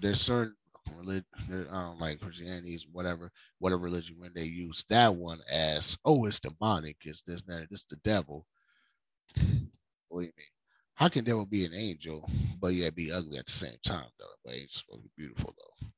[0.00, 0.54] there's certain
[0.96, 1.24] religion,
[1.70, 6.96] um, like Christianity, whatever, whatever religion, when they use that one as, oh, it's demonic,
[7.02, 8.46] it's this, that, it's the devil.
[10.10, 10.44] Believe me,
[10.94, 12.28] how can devil be an angel,
[12.60, 14.26] but yet be ugly at the same time, though?
[14.44, 15.88] But angel's supposed to be beautiful, though.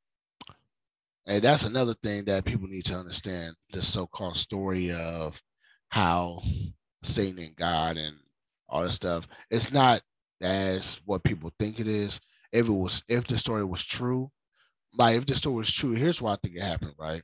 [1.27, 5.41] And that's another thing that people need to understand the so-called story of
[5.89, 6.43] how
[7.05, 8.17] Satan and God and
[8.69, 9.29] all this stuff.
[9.51, 10.03] It's not
[10.41, 12.19] as what people think it is.
[12.51, 14.31] If it was, if the story was true,
[14.99, 17.23] like if the story is true, here's why I think it happened, right?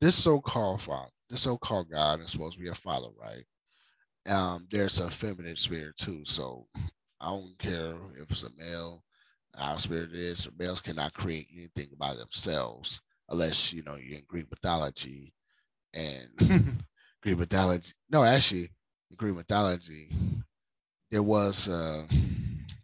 [0.00, 3.44] This so-called father, this so-called God is supposed to be a father, right?
[4.32, 6.22] Um, there's a feminine spirit too.
[6.24, 6.66] So
[7.20, 9.02] I don't care if it's a male,
[9.58, 13.00] our spirit is, males cannot create anything by themselves
[13.30, 15.32] unless you know you're in Greek mythology
[15.94, 16.28] and
[17.22, 17.92] Greek mythology.
[18.10, 18.70] No, actually,
[19.10, 20.10] in Greek mythology,
[21.10, 22.04] there was uh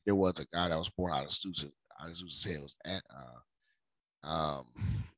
[0.05, 1.65] there was a guy that was born out of Zeus.
[2.01, 3.39] Out of Zeus' head was at uh
[4.25, 4.65] um,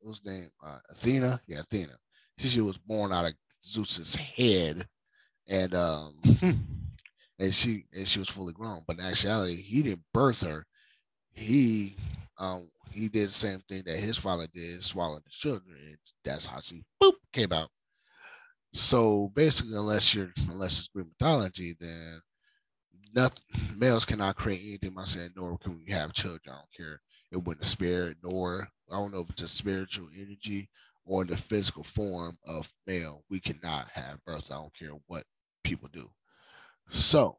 [0.00, 0.50] what was name?
[0.64, 1.40] Uh, Athena.
[1.46, 1.96] Yeah, Athena.
[2.38, 3.34] She, she was born out of
[3.64, 4.86] Zeus's head,
[5.48, 6.14] and um,
[7.38, 8.82] and she and she was fully grown.
[8.86, 10.66] But in actuality, he didn't birth her.
[11.36, 11.94] He
[12.38, 16.46] um he did the same thing that his father did, swallowed the children, and that's
[16.46, 17.68] how she boop came out.
[18.72, 22.20] So basically, unless you're unless it's Greek mythology, then
[23.14, 23.42] nothing
[23.76, 26.40] males cannot create anything by saying nor can we have children.
[26.48, 27.00] I don't care
[27.32, 30.68] it went the spirit, nor I don't know if it's a spiritual energy
[31.04, 33.24] or the physical form of male.
[33.28, 34.50] We cannot have birth.
[34.50, 35.24] I don't care what
[35.64, 36.10] people do.
[36.90, 37.36] So,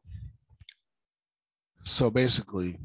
[1.84, 2.78] so basically,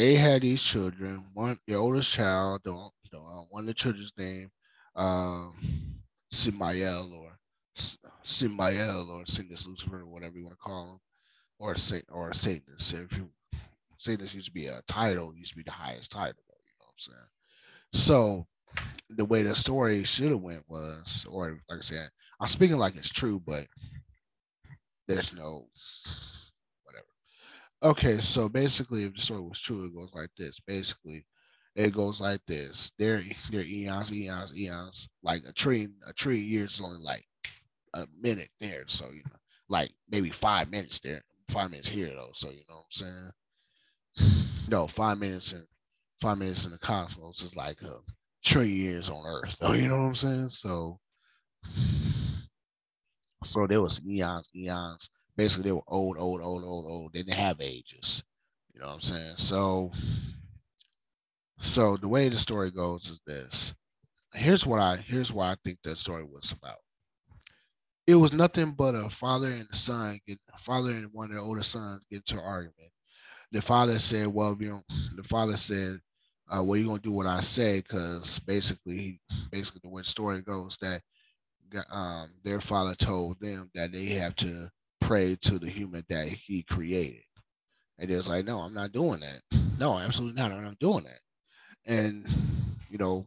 [0.00, 1.26] they had these children.
[1.34, 4.50] One, their oldest child, don't, don't uh, one of the children's name,
[4.96, 5.52] um,
[6.32, 7.38] Simael or
[8.24, 11.00] Simael or Satanist Lucifer or whatever you want to call him,
[11.58, 12.94] or Saint or Satanist.
[12.94, 13.28] If you
[13.98, 16.42] Satanist used to be a title, used to be the highest title.
[16.48, 17.28] You know what I'm saying?
[17.92, 18.46] So
[19.10, 22.08] the way the story should have went was, or like I said,
[22.40, 23.66] I'm speaking like it's true, but
[25.06, 25.66] there's no.
[27.82, 30.60] Okay, so basically, if the story was true, it goes like this.
[30.66, 31.24] Basically,
[31.74, 32.92] it goes like this.
[32.98, 35.08] There, there eons, eons, eons.
[35.22, 37.24] Like a trillion, a trillion years is only like
[37.94, 38.84] a minute there.
[38.86, 39.38] So you know,
[39.70, 42.32] like maybe five minutes there, five minutes here though.
[42.34, 43.32] So you know what I'm
[44.18, 44.36] saying?
[44.68, 45.66] No, five minutes in
[46.20, 47.96] five minutes in the cosmos is like a
[48.44, 49.56] trillion years on Earth.
[49.62, 50.48] You know what I'm saying?
[50.50, 51.00] So,
[53.44, 55.10] so there was eons, eons.
[55.36, 57.12] Basically, they were old, old, old, old, old.
[57.12, 58.22] They didn't have ages.
[58.74, 59.36] You know what I'm saying?
[59.36, 59.92] So,
[61.60, 63.74] so the way the story goes is this.
[64.32, 66.78] Here's what I here's why I think that story was about.
[68.06, 71.40] It was nothing but a father and a son get father and one of their
[71.40, 72.90] older sons get into an argument.
[73.52, 74.82] The father said, "Well, you know,"
[75.16, 76.00] the father said,
[76.48, 79.20] uh, "Well, you're gonna do what I say," because basically,
[79.50, 81.02] basically the way the story goes that
[81.90, 84.70] um, their father told them that they have to
[85.10, 87.24] pray to the human that he created,
[87.98, 89.42] and it was like, "No, I'm not doing that.
[89.76, 90.52] No, absolutely not.
[90.52, 91.18] I'm not doing that."
[91.84, 92.28] And
[92.88, 93.26] you know,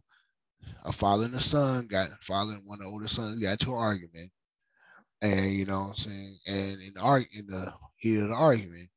[0.85, 3.71] a father and a son got father and one of the older sons got to
[3.71, 4.31] an argument,
[5.21, 8.87] and you know what I'm saying, and in the in the heat of the argument,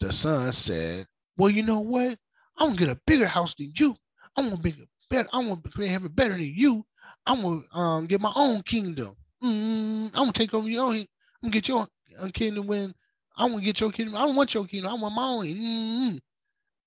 [0.00, 1.06] the son said,
[1.36, 2.18] "Well, you know what?
[2.56, 3.94] I'm gonna get a bigger house than you.
[4.34, 4.74] I'm gonna be
[5.08, 5.28] better.
[5.32, 6.84] I'm gonna have it better than you.
[7.26, 9.14] I'm gonna um, get my own kingdom.
[9.40, 10.96] Mm, I'm gonna take over your own.
[10.96, 11.06] I'm
[11.42, 11.86] gonna get your
[12.32, 12.94] kingdom when
[13.36, 14.16] I want to get your kingdom.
[14.16, 14.90] I don't want your kingdom.
[14.90, 15.46] I want my own.
[15.46, 16.20] Mm.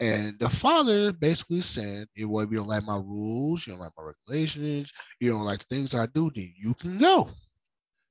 [0.01, 4.03] And the father basically said, if you don't like my rules, you don't like my
[4.03, 7.29] regulations, you don't like the things I do, then you can go.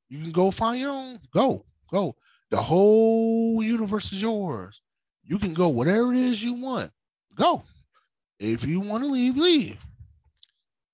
[0.08, 1.18] You can go find your own.
[1.34, 2.14] Go, go.
[2.50, 4.80] The whole universe is yours.
[5.24, 6.90] You can go whatever it is you want.
[7.34, 7.64] Go.
[8.38, 9.78] If you want to leave, leave.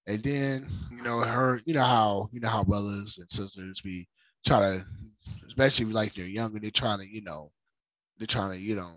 [0.06, 4.08] And then, you know, her, you know how, you know how brothers and sisters be
[4.46, 4.86] try to,
[5.56, 7.50] especially like they're younger, they're trying to, you know,
[8.18, 8.90] they're trying to, you know,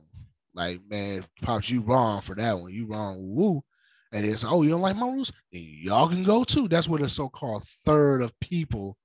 [0.53, 2.73] like, man, pops, you wrong for that one.
[2.73, 3.63] You wrong, woo.
[4.11, 5.31] And it's oh, you don't like my rules?
[5.53, 6.67] Then y'all can go too.
[6.67, 8.97] That's where the so-called third of people,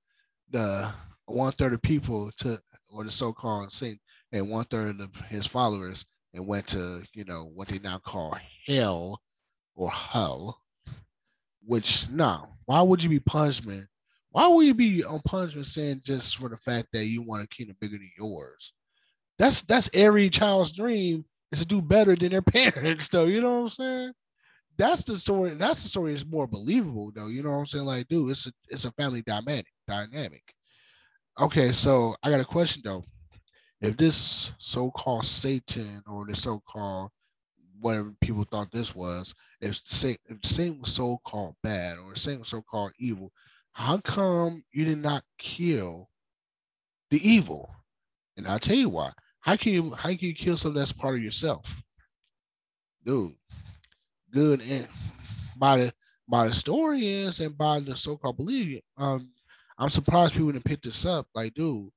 [0.49, 0.91] the
[1.27, 2.59] one third of people to
[2.91, 3.99] or the so-called saint
[4.31, 8.37] and one third of his followers and went to you know what they now call
[8.67, 9.21] hell
[9.75, 10.61] or hell
[11.65, 13.87] which no why would you be punishment
[14.35, 17.47] why would you be on punishment saying just for the fact that you want a
[17.47, 18.73] kingdom bigger than yours?
[19.39, 21.23] That's that's every child's dream
[21.53, 22.41] is to do better than their
[22.73, 23.23] parents though.
[23.23, 24.11] You know what i'm saying?
[24.77, 27.27] That's the story that's the story is more believable though.
[27.27, 27.85] You know what i'm saying?
[27.85, 30.43] Like dude it's a it's a family dynamic dynamic.
[31.39, 33.05] Okay so i got a question though.
[33.79, 37.09] If this so-called Satan or the so-called
[37.79, 42.49] whatever people thought this was, if Satan, if Satan was so-called bad or Satan was
[42.49, 43.31] so-called evil,
[43.75, 46.09] how come you did not kill
[47.11, 47.69] the evil?
[48.37, 49.11] And I'll tell you why.
[49.41, 51.83] How can you how can you kill something that's part of yourself?
[53.05, 53.35] Dude,
[54.31, 54.87] good and
[55.57, 55.93] by the
[56.29, 59.29] by the story and by the so-called belief, um,
[59.77, 61.27] I'm surprised people didn't pick this up.
[61.35, 61.89] Like, dude,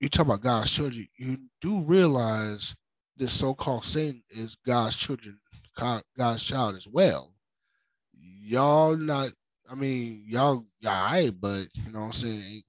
[0.00, 2.74] you talk about God's children, you do realize
[3.18, 5.38] this so-called Satan is God's children,
[6.16, 7.34] God's child as well.
[8.18, 9.32] Y'all not,
[9.70, 12.62] I mean, y'all, y'all right, but you know what I'm saying?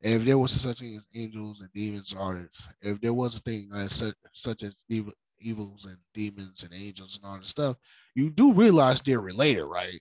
[0.00, 2.48] If there was such thing as angels and demons, or
[2.80, 7.16] if there was a thing as such, such as evil, evils and demons and angels
[7.16, 7.76] and all this stuff,
[8.14, 10.00] you do realize they're related, right?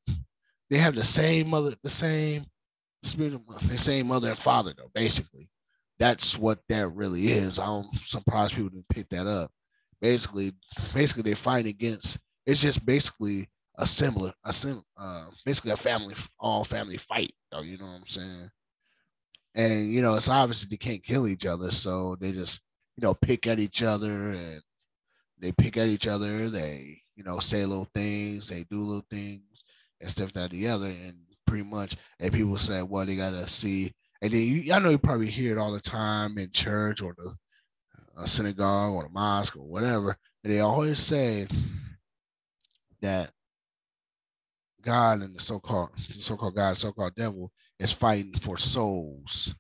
[0.70, 2.45] They have the same mother, the same
[3.04, 5.49] spirit, the same mother and father, though, basically
[6.02, 7.60] that's what that really is.
[7.60, 9.52] I'm surprised people didn't pick that up.
[10.02, 10.52] Basically,
[10.95, 12.18] basically they're fighting against.
[12.47, 13.47] It's just basically
[13.78, 17.34] a similar, a sim, uh, basically a family, all family fight.
[17.52, 18.52] Though you know what I'm saying?
[19.56, 22.62] And you know, it's obviously they can't kill each other, so they just
[22.98, 24.62] you know pick at each other and
[25.40, 26.50] they pick at each other.
[26.50, 29.64] They you know say little things, they do little things
[30.00, 31.16] and stuff that the other, and
[31.46, 31.98] pretty much.
[32.20, 35.52] And people say, well, they gotta see and then you, I know you probably hear
[35.52, 37.36] it all the time in church or the
[38.18, 40.16] a synagogue or a mosque or whatever.
[40.44, 41.48] And they always say,
[43.02, 43.32] that
[44.82, 49.54] God and the so-called so-called God, so-called devil is fighting for souls.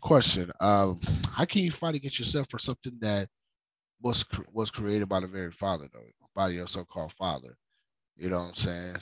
[0.00, 1.00] Question: um,
[1.30, 3.28] How can you fight against yourself for something that
[4.02, 6.00] was was created by the very Father, though,
[6.34, 7.56] by your so-called Father?
[8.16, 8.96] You know what I'm saying?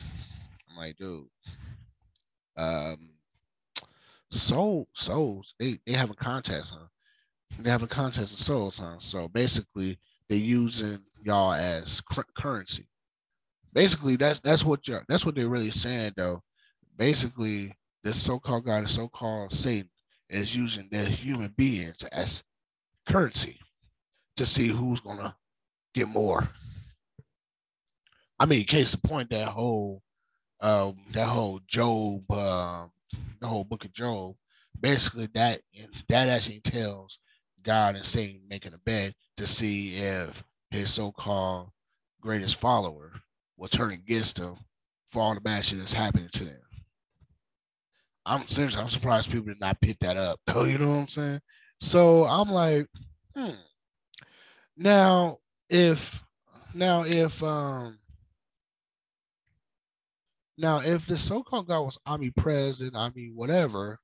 [0.71, 1.27] I'm like, dude.
[2.57, 3.15] Um,
[4.31, 6.87] soul souls they they have a contest, huh?
[7.59, 8.99] They have a contest of souls, huh?
[8.99, 9.99] So basically,
[10.29, 12.01] they're using y'all as
[12.37, 12.87] currency
[13.75, 16.41] basically that's that's what you're that's what they're really saying though.
[16.97, 19.91] Basically, this so-called God, so-called Satan,
[20.31, 22.45] is using their human beings as
[23.07, 23.59] currency
[24.37, 25.37] to see who's gonna
[25.93, 26.49] get more.
[28.39, 30.03] I mean, case in point, that whole
[30.61, 32.87] um, that whole Job, uh,
[33.41, 34.37] the whole book of Job,
[34.81, 35.61] basically that
[36.09, 37.19] that actually tells
[37.63, 41.71] God and Satan making a bet to see if his so-called
[42.21, 43.13] greatest follower
[43.57, 44.57] will turn against them
[45.11, 46.61] for all the bad shit that's happening to them.
[48.27, 50.41] I'm seriously, I'm surprised people did not pick that up.
[50.47, 51.41] Though, you know what I'm saying?
[51.81, 52.87] So I'm like,
[53.37, 53.51] hmm.
[54.77, 55.39] Now,
[55.69, 56.23] if
[56.75, 57.99] now if um
[60.59, 63.99] now if the so-called God was omnipresent, I mean whatever,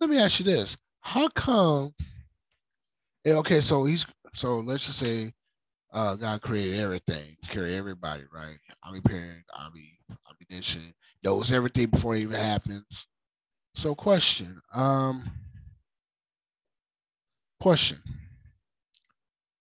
[0.00, 0.76] let me ask you this.
[1.00, 1.94] How come
[3.26, 5.32] okay, so he's so let's just say
[5.92, 8.58] uh, God created everything, created everybody, right?
[8.84, 9.98] Omniparent, omni,
[10.30, 13.06] omniscient, knows everything before it even happens.
[13.74, 15.30] So, question, um,
[17.60, 17.98] question,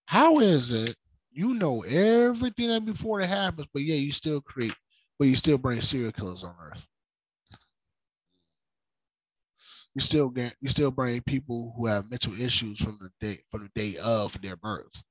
[0.06, 0.96] how is it
[1.32, 4.74] you know everything that before it happens, but yeah, you still create,
[5.20, 6.86] but you still bring serial killers on Earth?
[9.96, 13.64] You still get, you still bring people who have mental issues from the day from
[13.64, 15.02] the day of their birth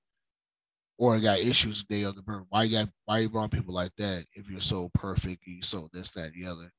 [0.98, 2.46] or got issues day of the birth.
[2.48, 5.88] Why you got why you brought people like that if you're so perfect, you so
[5.92, 6.72] this, that, and the other.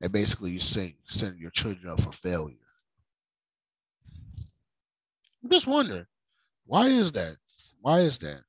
[0.00, 2.56] And basically you send send your children up for failure.
[5.42, 6.06] I'm just wondering,
[6.66, 7.36] why is that?
[7.80, 8.42] Why is that?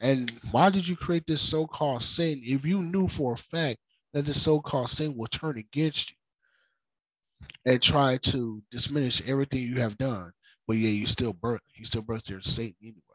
[0.00, 3.78] And why did you create this so-called sin if you knew for a fact
[4.14, 6.16] that this so-called sin will turn against you
[7.66, 10.32] and try to diminish everything you have done,
[10.66, 13.09] but yeah, you still birth you still birth your Satan anyway.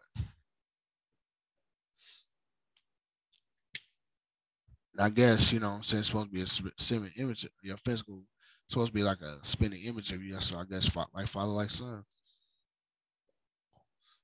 [4.98, 8.24] I guess, you know I'm it's supposed to be a spinning image, your physical,
[8.68, 10.40] supposed to be like a spinning image of you.
[10.40, 12.04] So I guess like father, like son.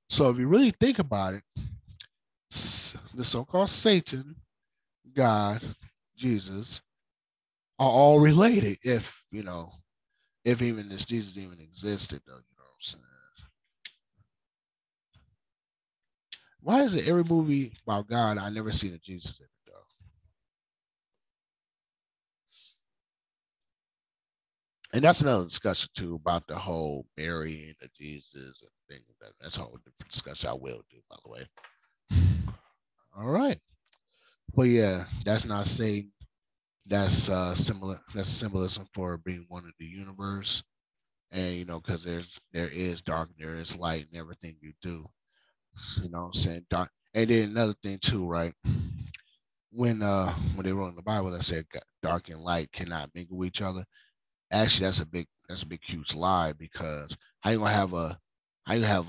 [0.09, 1.43] So if you really think about it,
[3.13, 4.36] the so-called Satan,
[5.13, 5.61] God,
[6.17, 6.82] Jesus,
[7.80, 8.78] are all related.
[8.84, 9.72] If you know,
[10.43, 13.03] if even this Jesus even existed, though, you know what I'm saying.
[16.61, 19.47] Why is it every movie about God I never seen a Jesus in?
[24.94, 29.06] And that's another discussion too about the whole marrying of Jesus and things.
[29.20, 31.48] That, that's a whole different discussion I will do, by the way.
[33.18, 33.60] All right,
[34.56, 36.12] but yeah, that's not saying
[36.86, 38.00] that's uh similar.
[38.14, 40.64] That's symbolism for being one of the universe,
[41.32, 45.06] and you know, because there's there is dark, there is light, and everything you do.
[46.02, 46.89] You know, I'm saying dark.
[47.14, 48.54] And then another thing too, right?
[49.72, 51.66] When uh when they wrote in the Bible that said
[52.04, 53.86] dark and light cannot mingle with each other,
[54.52, 58.18] actually that's a big that's a big huge lie because how you gonna have a
[58.66, 59.06] how you have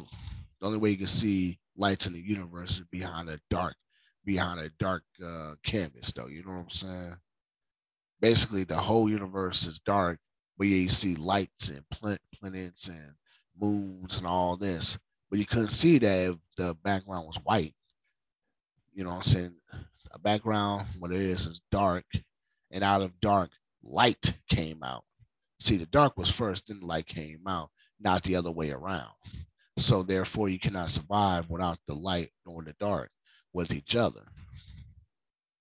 [0.61, 3.75] the only way you can see lights in the universe is behind a dark
[4.25, 6.29] behind a dark uh, canvas though.
[6.29, 7.17] You know what i'm saying?
[8.21, 10.19] Basically the whole universe is dark
[10.57, 13.13] but yeah you see lights and planets and
[13.61, 14.99] moons and all this.
[15.29, 17.75] But you couldn't see that if the background was white.
[18.93, 19.55] You know what i'm saying?
[20.13, 22.05] A background what it is is dark.
[22.71, 23.51] And out of dark
[23.83, 25.05] light came out
[25.63, 29.13] See, the dark was first, then the light came out, not the other way around.
[29.77, 33.11] So therefore, you cannot survive without the light nor the dark
[33.53, 34.23] with each other.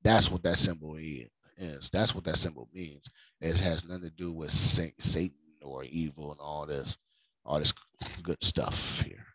[0.03, 1.89] That's what that symbol is.
[1.93, 3.07] That's what that symbol means.
[3.41, 6.97] It has nothing to do with Satan or evil and all this,
[7.45, 7.73] all this
[8.23, 9.27] good stuff here.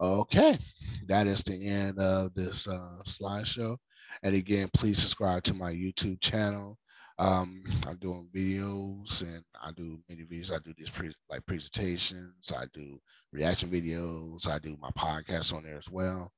[0.00, 0.58] Okay,
[1.06, 3.76] that is the end of this uh, slideshow.
[4.24, 6.76] And again, please subscribe to my YouTube channel.
[7.20, 10.52] Um, I'm doing videos and I do many videos.
[10.52, 12.50] I do these pre- like presentations.
[12.56, 12.98] I do
[13.32, 14.48] reaction videos.
[14.48, 16.32] I do my podcast on there as well.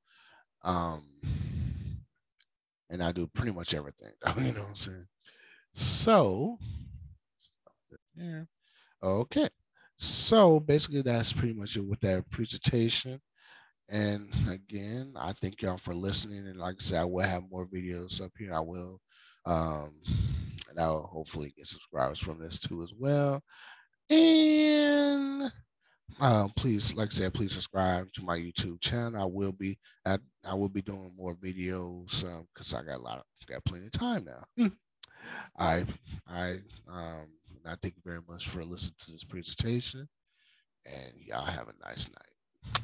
[0.65, 1.05] Um,
[2.91, 4.13] and I do pretty much everything.
[4.37, 5.07] You know what I'm saying?
[5.75, 6.59] So,
[8.17, 8.43] yeah.
[9.03, 9.49] Okay.
[9.99, 13.21] So basically, that's pretty much it with that presentation.
[13.89, 16.47] And again, I thank y'all for listening.
[16.49, 18.53] And like I said, I will have more videos up here.
[18.53, 19.01] I will.
[19.45, 19.95] Um,
[20.71, 23.43] and I'll hopefully get subscribers from this too as well.
[24.11, 25.53] And
[26.21, 29.21] uh, please, like I said, please subscribe to my YouTube channel.
[29.21, 32.25] I will be at I will be doing more videos
[32.55, 34.71] because um, I got a lot of got plenty of time now.
[35.59, 35.85] I
[36.27, 37.29] I um
[37.65, 40.09] I thank you very much for listening to this presentation,
[40.85, 42.83] and y'all have a nice night.